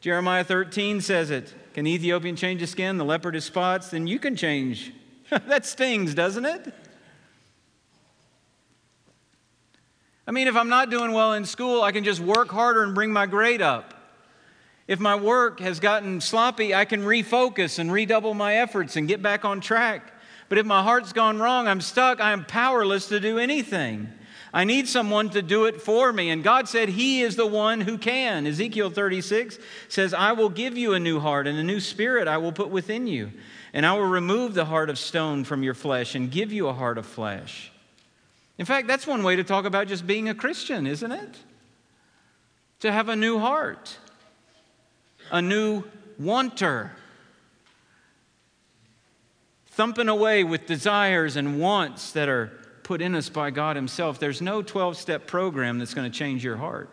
Jeremiah 0.00 0.44
13 0.44 1.00
says 1.00 1.30
it. 1.30 1.52
Can 1.74 1.88
Ethiopian 1.88 2.36
change 2.36 2.60
his 2.60 2.70
skin, 2.70 2.98
the 2.98 3.04
leopard 3.04 3.34
his 3.34 3.44
spots? 3.44 3.88
Then 3.90 4.06
you 4.06 4.20
can 4.20 4.36
change. 4.36 4.92
that 5.30 5.66
stings, 5.66 6.14
doesn't 6.14 6.44
it? 6.44 6.72
I 10.28 10.30
mean, 10.30 10.46
if 10.46 10.56
I'm 10.56 10.68
not 10.68 10.90
doing 10.90 11.12
well 11.12 11.32
in 11.32 11.46
school, 11.46 11.80
I 11.80 11.90
can 11.90 12.04
just 12.04 12.20
work 12.20 12.50
harder 12.50 12.82
and 12.82 12.94
bring 12.94 13.10
my 13.10 13.24
grade 13.24 13.62
up. 13.62 13.94
If 14.86 15.00
my 15.00 15.16
work 15.16 15.58
has 15.60 15.80
gotten 15.80 16.20
sloppy, 16.20 16.74
I 16.74 16.84
can 16.84 17.00
refocus 17.00 17.78
and 17.78 17.90
redouble 17.90 18.34
my 18.34 18.56
efforts 18.56 18.96
and 18.96 19.08
get 19.08 19.22
back 19.22 19.46
on 19.46 19.62
track. 19.62 20.12
But 20.50 20.58
if 20.58 20.66
my 20.66 20.82
heart's 20.82 21.14
gone 21.14 21.38
wrong, 21.38 21.66
I'm 21.66 21.80
stuck, 21.80 22.20
I 22.20 22.32
am 22.32 22.44
powerless 22.44 23.08
to 23.08 23.20
do 23.20 23.38
anything. 23.38 24.08
I 24.52 24.64
need 24.64 24.86
someone 24.86 25.30
to 25.30 25.40
do 25.40 25.64
it 25.64 25.80
for 25.80 26.12
me. 26.12 26.28
And 26.28 26.44
God 26.44 26.68
said 26.68 26.90
He 26.90 27.22
is 27.22 27.36
the 27.36 27.46
one 27.46 27.80
who 27.80 27.96
can. 27.96 28.46
Ezekiel 28.46 28.90
36 28.90 29.58
says, 29.88 30.12
I 30.12 30.32
will 30.32 30.50
give 30.50 30.76
you 30.76 30.92
a 30.92 31.00
new 31.00 31.20
heart 31.20 31.46
and 31.46 31.58
a 31.58 31.64
new 31.64 31.80
spirit 31.80 32.28
I 32.28 32.36
will 32.36 32.52
put 32.52 32.68
within 32.68 33.06
you. 33.06 33.32
And 33.72 33.86
I 33.86 33.94
will 33.94 34.04
remove 34.04 34.52
the 34.52 34.66
heart 34.66 34.90
of 34.90 34.98
stone 34.98 35.44
from 35.44 35.62
your 35.62 35.74
flesh 35.74 36.14
and 36.14 36.30
give 36.30 36.52
you 36.52 36.68
a 36.68 36.74
heart 36.74 36.98
of 36.98 37.06
flesh. 37.06 37.72
In 38.58 38.66
fact, 38.66 38.88
that's 38.88 39.06
one 39.06 39.22
way 39.22 39.36
to 39.36 39.44
talk 39.44 39.64
about 39.64 39.86
just 39.86 40.06
being 40.06 40.28
a 40.28 40.34
Christian, 40.34 40.86
isn't 40.86 41.12
it? 41.12 41.36
To 42.80 42.92
have 42.92 43.08
a 43.08 43.16
new 43.16 43.38
heart, 43.38 43.96
a 45.30 45.40
new 45.40 45.84
wanter, 46.18 46.92
thumping 49.66 50.08
away 50.08 50.42
with 50.42 50.66
desires 50.66 51.36
and 51.36 51.60
wants 51.60 52.12
that 52.12 52.28
are 52.28 52.52
put 52.82 53.00
in 53.00 53.14
us 53.14 53.28
by 53.28 53.50
God 53.50 53.76
Himself. 53.76 54.18
There's 54.18 54.42
no 54.42 54.62
12 54.62 54.96
step 54.96 55.26
program 55.26 55.78
that's 55.78 55.94
going 55.94 56.10
to 56.10 56.18
change 56.18 56.42
your 56.42 56.56
heart. 56.56 56.90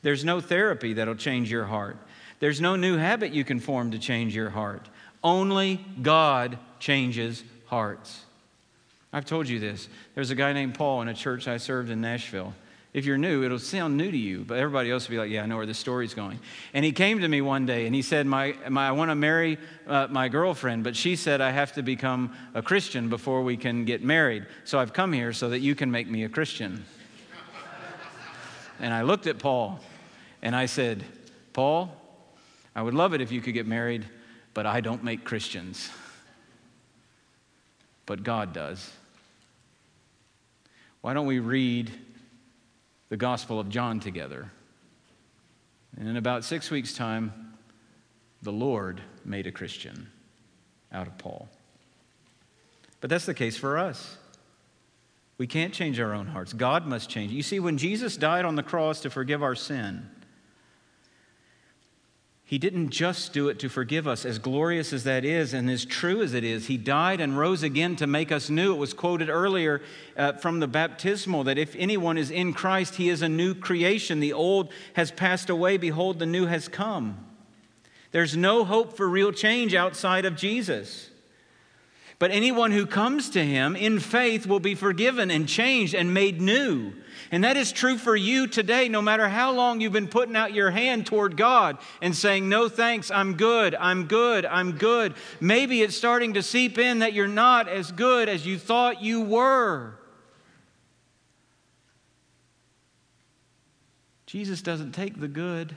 There's 0.00 0.24
no 0.24 0.40
therapy 0.40 0.94
that'll 0.94 1.14
change 1.14 1.50
your 1.50 1.66
heart. 1.66 1.98
There's 2.40 2.60
no 2.60 2.74
new 2.76 2.96
habit 2.96 3.32
you 3.32 3.44
can 3.44 3.60
form 3.60 3.90
to 3.90 3.98
change 3.98 4.34
your 4.34 4.50
heart. 4.50 4.88
Only 5.22 5.84
God 6.00 6.58
changes 6.80 7.44
hearts. 7.66 8.24
I've 9.12 9.26
told 9.26 9.48
you 9.48 9.58
this. 9.58 9.88
There's 10.14 10.30
a 10.30 10.34
guy 10.34 10.52
named 10.52 10.74
Paul 10.74 11.02
in 11.02 11.08
a 11.08 11.14
church 11.14 11.46
I 11.46 11.58
served 11.58 11.90
in 11.90 12.00
Nashville. 12.00 12.54
If 12.94 13.06
you're 13.06 13.18
new, 13.18 13.42
it'll 13.42 13.58
sound 13.58 13.96
new 13.96 14.10
to 14.10 14.16
you, 14.16 14.44
but 14.46 14.58
everybody 14.58 14.90
else 14.90 15.08
will 15.08 15.14
be 15.14 15.18
like, 15.18 15.30
yeah, 15.30 15.42
I 15.42 15.46
know 15.46 15.56
where 15.56 15.64
the 15.64 15.72
story's 15.72 16.12
going. 16.12 16.38
And 16.74 16.84
he 16.84 16.92
came 16.92 17.20
to 17.20 17.28
me 17.28 17.40
one 17.40 17.64
day 17.64 17.86
and 17.86 17.94
he 17.94 18.02
said, 18.02 18.26
my, 18.26 18.54
my 18.68 18.88
I 18.88 18.92
want 18.92 19.10
to 19.10 19.14
marry 19.14 19.56
uh, 19.86 20.08
my 20.10 20.28
girlfriend, 20.28 20.84
but 20.84 20.94
she 20.94 21.16
said 21.16 21.40
I 21.40 21.50
have 21.50 21.72
to 21.74 21.82
become 21.82 22.34
a 22.54 22.60
Christian 22.60 23.08
before 23.08 23.42
we 23.42 23.56
can 23.56 23.86
get 23.86 24.02
married. 24.02 24.46
So 24.64 24.78
I've 24.78 24.92
come 24.92 25.12
here 25.14 25.32
so 25.32 25.48
that 25.50 25.60
you 25.60 25.74
can 25.74 25.90
make 25.90 26.06
me 26.06 26.24
a 26.24 26.28
Christian. 26.28 26.84
and 28.78 28.92
I 28.92 29.02
looked 29.02 29.26
at 29.26 29.38
Paul 29.38 29.80
and 30.42 30.54
I 30.54 30.66
said, 30.66 31.02
Paul, 31.54 31.96
I 32.74 32.82
would 32.82 32.94
love 32.94 33.14
it 33.14 33.22
if 33.22 33.32
you 33.32 33.40
could 33.40 33.54
get 33.54 33.66
married, 33.66 34.04
but 34.52 34.66
I 34.66 34.82
don't 34.82 35.02
make 35.02 35.24
Christians. 35.24 35.88
But 38.04 38.22
God 38.22 38.52
does. 38.52 38.92
Why 41.02 41.14
don't 41.14 41.26
we 41.26 41.40
read 41.40 41.90
the 43.08 43.16
Gospel 43.16 43.60
of 43.60 43.68
John 43.68 44.00
together? 44.00 44.50
And 45.98 46.08
in 46.08 46.16
about 46.16 46.44
six 46.44 46.70
weeks' 46.70 46.94
time, 46.94 47.54
the 48.40 48.52
Lord 48.52 49.02
made 49.24 49.46
a 49.46 49.52
Christian 49.52 50.08
out 50.92 51.06
of 51.06 51.18
Paul. 51.18 51.48
But 53.00 53.10
that's 53.10 53.26
the 53.26 53.34
case 53.34 53.56
for 53.56 53.78
us. 53.78 54.16
We 55.38 55.46
can't 55.48 55.74
change 55.74 55.98
our 55.98 56.14
own 56.14 56.28
hearts. 56.28 56.52
God 56.52 56.86
must 56.86 57.10
change. 57.10 57.32
You 57.32 57.42
see, 57.42 57.58
when 57.58 57.78
Jesus 57.78 58.16
died 58.16 58.44
on 58.44 58.54
the 58.54 58.62
cross 58.62 59.00
to 59.00 59.10
forgive 59.10 59.42
our 59.42 59.56
sin, 59.56 60.08
He 62.44 62.58
didn't 62.58 62.90
just 62.90 63.32
do 63.32 63.48
it 63.48 63.58
to 63.60 63.68
forgive 63.68 64.06
us, 64.06 64.26
as 64.26 64.38
glorious 64.38 64.92
as 64.92 65.04
that 65.04 65.24
is 65.24 65.54
and 65.54 65.70
as 65.70 65.84
true 65.84 66.20
as 66.20 66.34
it 66.34 66.44
is. 66.44 66.66
He 66.66 66.76
died 66.76 67.20
and 67.20 67.38
rose 67.38 67.62
again 67.62 67.96
to 67.96 68.06
make 68.06 68.30
us 68.30 68.50
new. 68.50 68.74
It 68.74 68.78
was 68.78 68.92
quoted 68.92 69.30
earlier 69.30 69.80
uh, 70.16 70.32
from 70.34 70.60
the 70.60 70.66
baptismal 70.66 71.44
that 71.44 71.56
if 71.56 71.74
anyone 71.76 72.18
is 72.18 72.30
in 72.30 72.52
Christ, 72.52 72.96
he 72.96 73.08
is 73.08 73.22
a 73.22 73.28
new 73.28 73.54
creation. 73.54 74.20
The 74.20 74.34
old 74.34 74.70
has 74.94 75.10
passed 75.10 75.48
away, 75.48 75.78
behold, 75.78 76.18
the 76.18 76.26
new 76.26 76.46
has 76.46 76.68
come. 76.68 77.26
There's 78.10 78.36
no 78.36 78.64
hope 78.64 78.96
for 78.96 79.08
real 79.08 79.32
change 79.32 79.74
outside 79.74 80.26
of 80.26 80.36
Jesus. 80.36 81.08
But 82.18 82.30
anyone 82.30 82.70
who 82.70 82.86
comes 82.86 83.30
to 83.30 83.44
him 83.44 83.74
in 83.74 83.98
faith 83.98 84.46
will 84.46 84.60
be 84.60 84.74
forgiven 84.74 85.30
and 85.30 85.48
changed 85.48 85.94
and 85.94 86.12
made 86.12 86.40
new. 86.40 86.92
And 87.32 87.44
that 87.44 87.56
is 87.56 87.72
true 87.72 87.96
for 87.96 88.14
you 88.14 88.46
today, 88.46 88.90
no 88.90 89.00
matter 89.00 89.26
how 89.26 89.52
long 89.52 89.80
you've 89.80 89.94
been 89.94 90.06
putting 90.06 90.36
out 90.36 90.52
your 90.52 90.70
hand 90.70 91.06
toward 91.06 91.34
God 91.34 91.78
and 92.02 92.14
saying, 92.14 92.46
No 92.46 92.68
thanks, 92.68 93.10
I'm 93.10 93.38
good, 93.38 93.74
I'm 93.74 94.04
good, 94.04 94.44
I'm 94.44 94.72
good. 94.72 95.14
Maybe 95.40 95.80
it's 95.80 95.96
starting 95.96 96.34
to 96.34 96.42
seep 96.42 96.76
in 96.76 96.98
that 96.98 97.14
you're 97.14 97.26
not 97.26 97.68
as 97.68 97.90
good 97.90 98.28
as 98.28 98.46
you 98.46 98.58
thought 98.58 99.02
you 99.02 99.22
were. 99.22 99.98
Jesus 104.26 104.60
doesn't 104.60 104.92
take 104.92 105.18
the 105.18 105.28
good. 105.28 105.74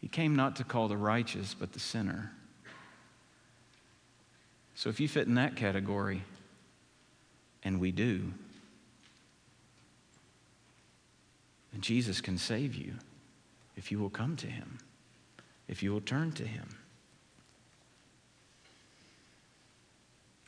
He 0.00 0.08
came 0.08 0.34
not 0.34 0.56
to 0.56 0.64
call 0.64 0.88
the 0.88 0.96
righteous, 0.96 1.54
but 1.54 1.72
the 1.72 1.80
sinner. 1.80 2.35
So 4.76 4.90
if 4.90 5.00
you 5.00 5.08
fit 5.08 5.26
in 5.26 5.34
that 5.34 5.56
category, 5.56 6.22
and 7.64 7.80
we 7.80 7.90
do, 7.90 8.32
then 11.72 11.80
Jesus 11.80 12.20
can 12.20 12.36
save 12.36 12.74
you 12.74 12.92
if 13.74 13.90
you 13.90 13.98
will 13.98 14.10
come 14.10 14.36
to 14.36 14.46
him, 14.46 14.78
if 15.66 15.82
you 15.82 15.92
will 15.92 16.02
turn 16.02 16.30
to 16.32 16.46
him. 16.46 16.76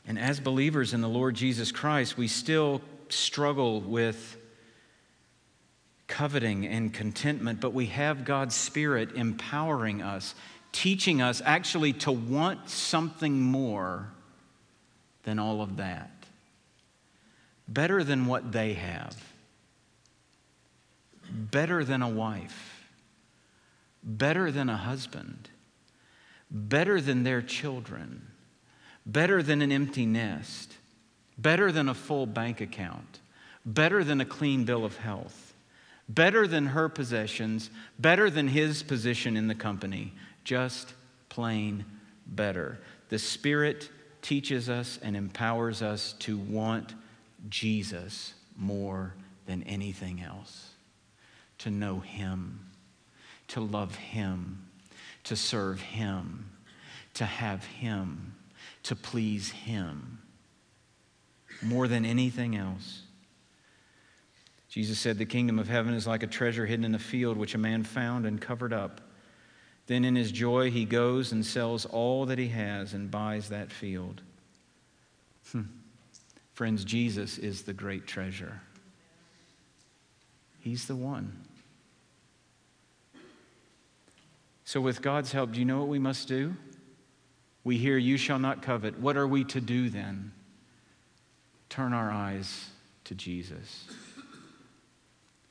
And 0.07 0.17
as 0.17 0.39
believers 0.39 0.93
in 0.93 1.01
the 1.01 1.09
Lord 1.09 1.35
Jesus 1.35 1.71
Christ, 1.71 2.15
we 2.15 2.27
still 2.27 2.81
struggle 3.09 3.81
with 3.81 4.37
coveting 6.07 6.67
and 6.67 6.93
contentment, 6.93 7.59
but 7.59 7.73
we 7.73 7.87
have 7.87 8.25
God's 8.25 8.55
Spirit 8.55 9.15
empowering 9.15 10.03
us, 10.03 10.35
teaching 10.71 11.19
us 11.19 11.41
actually 11.43 11.93
to 11.93 12.11
want 12.11 12.69
something 12.69 13.41
more 13.41 14.09
than 15.29 15.37
all 15.37 15.61
of 15.61 15.77
that. 15.77 16.09
Better 17.67 18.03
than 18.03 18.25
what 18.25 18.51
they 18.51 18.73
have, 18.73 19.15
better 21.31 21.83
than 21.83 22.01
a 22.01 22.09
wife, 22.09 22.89
better 24.03 24.49
than 24.49 24.69
a 24.69 24.75
husband, 24.75 25.49
better 26.49 26.99
than 26.99 27.21
their 27.21 27.43
children, 27.43 28.25
better 29.05 29.43
than 29.43 29.61
an 29.61 29.71
empty 29.71 30.07
nest, 30.07 30.77
better 31.37 31.71
than 31.71 31.89
a 31.89 31.93
full 31.93 32.25
bank 32.25 32.59
account, 32.59 33.19
better 33.63 34.03
than 34.03 34.19
a 34.19 34.25
clean 34.25 34.65
bill 34.65 34.83
of 34.83 34.97
health. 34.97 35.53
Better 36.11 36.47
than 36.47 36.65
her 36.65 36.89
possessions, 36.89 37.69
better 37.99 38.31
than 38.31 38.47
his 38.47 38.81
position 38.81 39.37
in 39.37 39.47
the 39.47 39.53
company, 39.53 40.11
just 40.43 40.95
plain 41.29 41.85
better. 42.25 42.79
The 43.09 43.19
Spirit 43.19 43.91
teaches 44.21 44.69
us 44.69 44.99
and 45.01 45.15
empowers 45.15 45.81
us 45.81 46.13
to 46.19 46.37
want 46.37 46.95
Jesus 47.49 48.33
more 48.57 49.13
than 49.45 49.63
anything 49.63 50.21
else, 50.21 50.71
to 51.59 51.69
know 51.69 51.99
Him, 51.99 52.67
to 53.47 53.61
love 53.61 53.95
Him, 53.95 54.65
to 55.23 55.35
serve 55.35 55.81
Him, 55.81 56.51
to 57.15 57.25
have 57.25 57.65
Him, 57.65 58.35
to 58.83 58.95
please 58.95 59.51
Him 59.51 60.19
more 61.61 61.87
than 61.87 62.05
anything 62.05 62.55
else. 62.55 63.01
Jesus 64.69 64.99
said, 64.99 65.17
The 65.17 65.25
kingdom 65.25 65.59
of 65.59 65.67
heaven 65.67 65.93
is 65.93 66.05
like 66.05 66.23
a 66.23 66.27
treasure 66.27 66.65
hidden 66.65 66.85
in 66.85 66.95
a 66.95 66.99
field, 66.99 67.37
which 67.37 67.55
a 67.55 67.57
man 67.57 67.83
found 67.83 68.25
and 68.25 68.39
covered 68.39 68.73
up. 68.73 69.01
Then 69.89 70.05
in 70.05 70.15
his 70.15 70.31
joy, 70.31 70.69
he 70.69 70.85
goes 70.85 71.31
and 71.31 71.43
sells 71.43 71.83
all 71.83 72.27
that 72.27 72.37
he 72.37 72.49
has 72.49 72.93
and 72.93 73.09
buys 73.09 73.49
that 73.49 73.71
field. 73.71 74.21
Hmm. 75.51 75.63
Friends, 76.53 76.85
Jesus 76.85 77.39
is 77.39 77.63
the 77.63 77.73
great 77.73 78.05
treasure. 78.05 78.61
He's 80.59 80.85
the 80.85 80.95
one. 80.95 81.35
So, 84.63 84.79
with 84.79 85.01
God's 85.01 85.31
help, 85.31 85.53
do 85.53 85.59
you 85.59 85.65
know 85.65 85.79
what 85.79 85.87
we 85.87 85.97
must 85.97 86.27
do? 86.27 86.55
We 87.63 87.79
hear, 87.79 87.97
You 87.97 88.17
shall 88.17 88.37
not 88.37 88.61
covet. 88.61 88.99
What 88.99 89.17
are 89.17 89.27
we 89.27 89.43
to 89.45 89.59
do 89.59 89.89
then? 89.89 90.33
Turn 91.67 91.93
our 91.93 92.11
eyes 92.11 92.69
to 93.05 93.15
Jesus. 93.15 93.85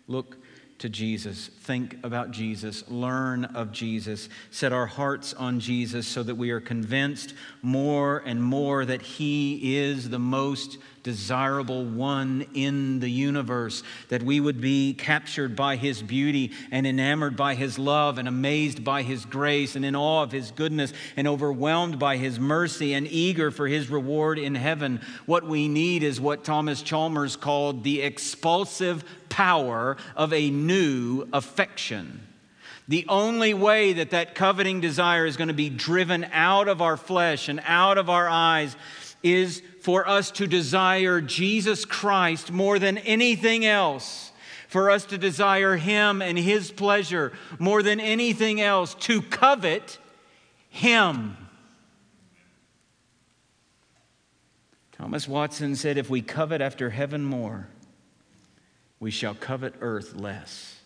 Look 0.07 0.37
to 0.79 0.89
Jesus, 0.89 1.49
think 1.49 1.97
about 2.05 2.31
Jesus, 2.31 2.89
learn 2.89 3.45
of 3.47 3.73
Jesus, 3.73 4.29
set 4.51 4.73
our 4.73 4.87
hearts 4.87 5.35
on 5.35 5.59
Jesus 5.59 6.07
so 6.07 6.23
that 6.23 6.37
we 6.37 6.51
are 6.51 6.61
convinced 6.61 7.35
more 7.63 8.23
and 8.25 8.43
more 8.43 8.85
that 8.85 9.03
He 9.03 9.77
is 9.77 10.11
the 10.11 10.21
most 10.21 10.79
desirable 11.03 11.85
one 11.85 12.47
in 12.55 13.01
the 13.01 13.11
universe, 13.11 13.83
that 14.09 14.23
we 14.23 14.41
would 14.41 14.61
be 14.61 14.95
captured 14.95 15.57
by 15.57 15.77
his 15.77 16.03
beauty 16.03 16.53
and 16.71 16.87
enamored 16.87 17.37
by 17.37 17.55
his 17.55 17.79
love 17.79 18.19
and 18.19 18.29
amazed 18.29 18.85
by 18.85 19.03
his 19.03 19.25
grace 19.25 19.77
and 19.77 19.85
in 19.85 19.97
awe 19.97 20.23
of 20.23 20.33
his 20.33 20.51
goodness 20.51 20.93
and 21.17 21.27
overwhelmed 21.27 21.99
by 21.99 22.17
his 22.17 22.39
mercy 22.39 22.95
and 22.95 23.07
eager 23.09 23.51
for 23.51 23.67
his 23.67 23.91
reward 23.91 24.39
in 24.39 24.55
heaven. 24.55 25.01
What 25.27 25.45
we 25.45 25.69
need 25.69 26.03
is 26.03 26.21
what 26.21 26.45
Thomas 26.45 26.83
Chalmers 26.83 27.37
called 27.37 27.85
the 27.85 28.03
expulsive 28.03 29.05
power 29.29 29.97
of 30.17 30.33
a 30.33 30.51
new 30.51 31.29
affection. 31.33 32.21
The 32.89 33.05
only 33.09 33.53
way 33.53 33.93
that 33.95 34.11
that 34.11 34.35
coveting 34.35 34.81
desire 34.81 35.27
is 35.27 35.37
going 35.37 35.49
to 35.49 35.55
be 35.55 35.69
driven 35.69 36.27
out 36.33 36.69
of 36.69 36.81
our 36.81 36.97
flesh 36.97 37.51
and 37.51 37.61
out 37.67 37.99
of 37.99 38.09
our 38.09 38.27
eyes 38.29 38.75
is 39.23 39.63
for 39.89 40.07
us 40.07 40.31
to 40.31 40.47
desire 40.47 41.19
Jesus 41.23 41.87
Christ 41.87 42.53
more 42.53 42.79
than 42.79 42.99
anything 42.99 43.65
else, 43.65 44.33
for 44.69 44.91
us 44.91 45.07
to 45.07 45.17
desire 45.17 45.77
Him 45.77 46.21
and 46.21 46.39
His 46.39 46.71
pleasure 46.71 47.33
more 47.59 47.83
than 47.83 47.99
anything 47.99 48.61
else, 48.61 48.93
to 48.97 49.23
covet 49.23 49.97
Him. 50.69 51.39
Thomas 54.93 55.27
Watson 55.27 55.75
said, 55.75 55.97
If 55.97 56.11
we 56.11 56.21
covet 56.21 56.61
after 56.61 56.91
heaven 56.91 57.25
more, 57.25 57.69
we 59.01 59.11
shall 59.11 59.35
covet 59.35 59.73
earth 59.81 60.15
less. 60.15 60.78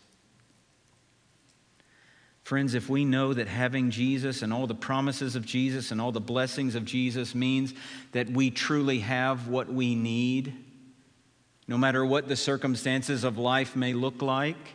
Friends, 2.53 2.75
if 2.75 2.91
we 2.91 3.07
know 3.07 3.33
that 3.33 3.49
having 3.49 3.91
Jesus 3.91 4.43
and 4.43 4.53
all 4.53 4.67
the 4.67 4.75
promises 4.75 5.37
of 5.37 5.47
Jesus 5.47 5.91
and 5.91 5.99
all 5.99 6.13
the 6.13 6.21
blessings 6.21 6.75
of 6.75 6.85
Jesus 6.85 7.35
means 7.35 7.73
that 8.13 8.29
we 8.29 8.51
truly 8.51 8.99
have 8.99 9.49
what 9.49 9.73
we 9.73 9.95
need, 9.95 10.53
no 11.67 11.79
matter 11.79 12.05
what 12.05 12.29
the 12.29 12.37
circumstances 12.37 13.25
of 13.25 13.39
life 13.39 13.75
may 13.75 13.95
look 13.95 14.21
like, 14.21 14.75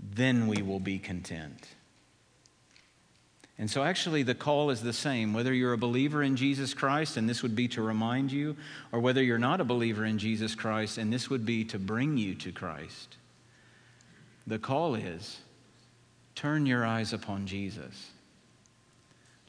then 0.00 0.48
we 0.48 0.62
will 0.62 0.80
be 0.80 0.98
content. 0.98 1.64
And 3.56 3.70
so, 3.70 3.84
actually, 3.84 4.24
the 4.24 4.34
call 4.34 4.70
is 4.70 4.82
the 4.82 4.92
same. 4.92 5.32
Whether 5.32 5.54
you're 5.54 5.74
a 5.74 5.78
believer 5.78 6.24
in 6.24 6.34
Jesus 6.34 6.74
Christ, 6.74 7.16
and 7.16 7.28
this 7.28 7.40
would 7.40 7.54
be 7.54 7.68
to 7.68 7.82
remind 7.82 8.32
you, 8.32 8.56
or 8.90 8.98
whether 8.98 9.22
you're 9.22 9.38
not 9.38 9.60
a 9.60 9.64
believer 9.64 10.04
in 10.04 10.18
Jesus 10.18 10.56
Christ, 10.56 10.98
and 10.98 11.12
this 11.12 11.30
would 11.30 11.46
be 11.46 11.64
to 11.66 11.78
bring 11.78 12.16
you 12.16 12.34
to 12.34 12.50
Christ. 12.50 13.16
The 14.46 14.58
call 14.58 14.94
is 14.94 15.38
turn 16.34 16.66
your 16.66 16.84
eyes 16.84 17.12
upon 17.12 17.46
Jesus. 17.46 18.10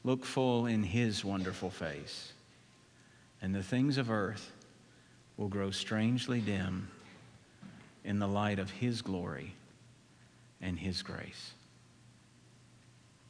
Look 0.04 0.24
full 0.24 0.66
in 0.68 0.84
his 0.84 1.26
wonderful 1.26 1.70
face, 1.70 2.32
and 3.41 3.54
the 3.54 3.64
things 3.64 3.98
of 3.98 4.12
earth 4.12 4.52
will 5.36 5.48
grow 5.48 5.72
strangely 5.72 6.39
dim 6.39 6.89
in 8.04 8.20
the 8.20 8.28
light 8.28 8.60
of 8.60 8.70
his 8.70 9.02
glory 9.02 9.54
and 10.62 10.78
his 10.78 11.02
grace. 11.02 11.52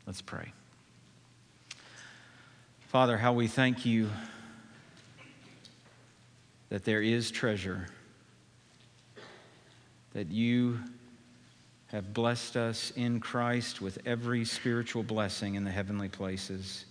Let's 0.06 0.22
pray. 0.22 0.52
Father, 2.88 3.18
how 3.18 3.34
we 3.34 3.48
thank 3.48 3.86
you 3.86 4.10
that 6.70 6.84
there 6.84 7.02
is 7.02 7.32
treasure, 7.32 7.88
that 10.14 10.30
you 10.30 10.80
have 11.96 12.14
blessed 12.14 12.58
us 12.58 12.92
in 12.98 13.22
Christ 13.22 13.80
with 13.80 14.00
every 14.06 14.44
spiritual 14.44 15.02
blessing 15.02 15.56
in 15.56 15.64
the 15.64 15.72
heavenly 15.72 16.10
places, 16.10 16.84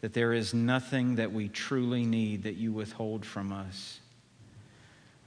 that 0.00 0.14
there 0.14 0.32
is 0.32 0.54
nothing 0.54 1.16
that 1.16 1.30
we 1.30 1.48
truly 1.48 2.06
need 2.06 2.44
that 2.44 2.54
you 2.54 2.72
withhold 2.72 3.26
from 3.26 3.52
us. 3.52 4.00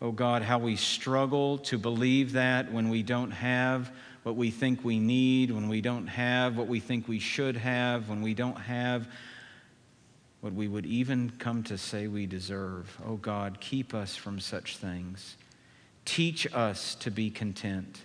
Oh 0.02 0.12
God, 0.12 0.42
how 0.42 0.58
we 0.58 0.76
struggle 0.76 1.60
to 1.60 1.78
believe 1.78 2.34
that 2.34 2.72
when 2.72 2.90
we 2.90 3.04
don't 3.04 3.30
have 3.30 3.92
what 4.24 4.36
we 4.36 4.50
think 4.50 4.84
we 4.84 5.00
need, 5.00 5.52
when 5.52 5.70
we 5.70 5.80
don't 5.80 6.08
have 6.08 6.58
what 6.58 6.68
we 6.68 6.80
think 6.80 7.08
we 7.08 7.20
should 7.20 7.56
have, 7.56 8.10
when 8.10 8.24
we 8.24 8.34
don't 8.34 8.58
have 8.58 9.08
what 10.42 10.54
we 10.54 10.68
would 10.68 10.88
even 10.88 11.32
come 11.38 11.62
to 11.64 11.78
say 11.78 12.08
we 12.08 12.26
deserve. 12.26 12.98
Oh 13.06 13.18
God, 13.18 13.60
keep 13.60 13.94
us 13.94 14.16
from 14.16 14.40
such 14.40 14.78
things. 14.78 15.38
Teach 16.04 16.52
us 16.52 16.96
to 16.96 17.12
be 17.12 17.30
content. 17.30 18.02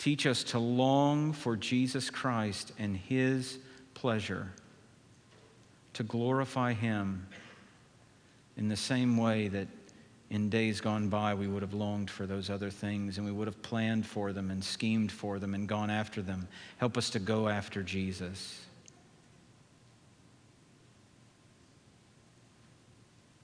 Teach 0.00 0.24
us 0.24 0.42
to 0.44 0.58
long 0.58 1.34
for 1.34 1.56
Jesus 1.56 2.08
Christ 2.08 2.72
and 2.78 2.96
His 2.96 3.58
pleasure, 3.92 4.50
to 5.92 6.02
glorify 6.02 6.72
Him 6.72 7.26
in 8.56 8.68
the 8.68 8.78
same 8.78 9.18
way 9.18 9.48
that 9.48 9.68
in 10.30 10.48
days 10.48 10.80
gone 10.80 11.10
by 11.10 11.34
we 11.34 11.48
would 11.48 11.60
have 11.60 11.74
longed 11.74 12.08
for 12.08 12.24
those 12.24 12.48
other 12.48 12.70
things 12.70 13.18
and 13.18 13.26
we 13.26 13.30
would 13.30 13.46
have 13.46 13.60
planned 13.60 14.06
for 14.06 14.32
them 14.32 14.50
and 14.50 14.64
schemed 14.64 15.12
for 15.12 15.38
them 15.38 15.52
and 15.52 15.68
gone 15.68 15.90
after 15.90 16.22
them. 16.22 16.48
Help 16.78 16.96
us 16.96 17.10
to 17.10 17.18
go 17.18 17.46
after 17.46 17.82
Jesus. 17.82 18.58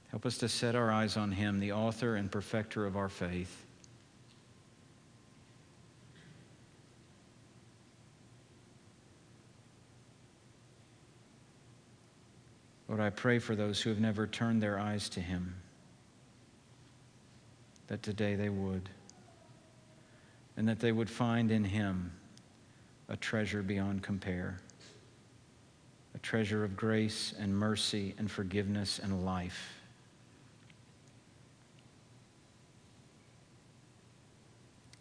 Help 0.09 0.25
us 0.25 0.39
to 0.39 0.49
set 0.49 0.75
our 0.75 0.91
eyes 0.91 1.19
on 1.19 1.33
Him, 1.33 1.61
the 1.61 1.73
author 1.73 2.17
and 2.17 2.33
perfecter 2.33 2.87
of 2.87 2.97
our 2.97 3.11
faith. 3.11 3.66
Lord, 12.89 13.01
I 13.01 13.11
pray 13.11 13.39
for 13.39 13.57
those 13.57 13.81
who 13.81 13.91
have 13.91 13.99
never 13.99 14.27
turned 14.27 14.63
their 14.63 14.79
eyes 14.79 15.09
to 15.11 15.21
Him, 15.21 15.55
that 17.89 18.03
today 18.03 18.37
they 18.37 18.49
would, 18.49 18.89
and 20.57 20.69
that 20.69 20.79
they 20.79 20.93
would 20.93 21.11
find 21.11 21.51
in 21.51 21.65
Him 21.65 22.13
a 23.09 23.17
treasure 23.17 23.63
beyond 23.63 24.03
compare, 24.03 24.59
a 26.15 26.19
treasure 26.19 26.65
of 26.65 26.77
grace 26.77 27.35
and 27.39 27.57
mercy 27.57 28.15
and 28.19 28.31
forgiveness 28.31 29.01
and 29.01 29.25
life. 29.25 29.73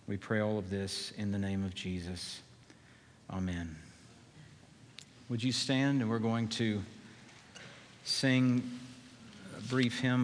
We 0.07 0.17
pray 0.17 0.39
all 0.39 0.59
of 0.59 0.69
this 0.69 1.11
in 1.17 1.31
the 1.31 1.39
name 1.39 1.63
of 1.63 1.73
Jesus. 1.73 2.41
Amen. 3.29 3.75
Would 5.29 5.43
you 5.43 5.51
stand 5.51 6.01
and 6.01 6.09
we're 6.09 6.19
going 6.19 6.47
to 6.49 6.83
sing 8.05 8.61
a 9.57 9.61
brief 9.63 9.99
hymn 9.99 10.23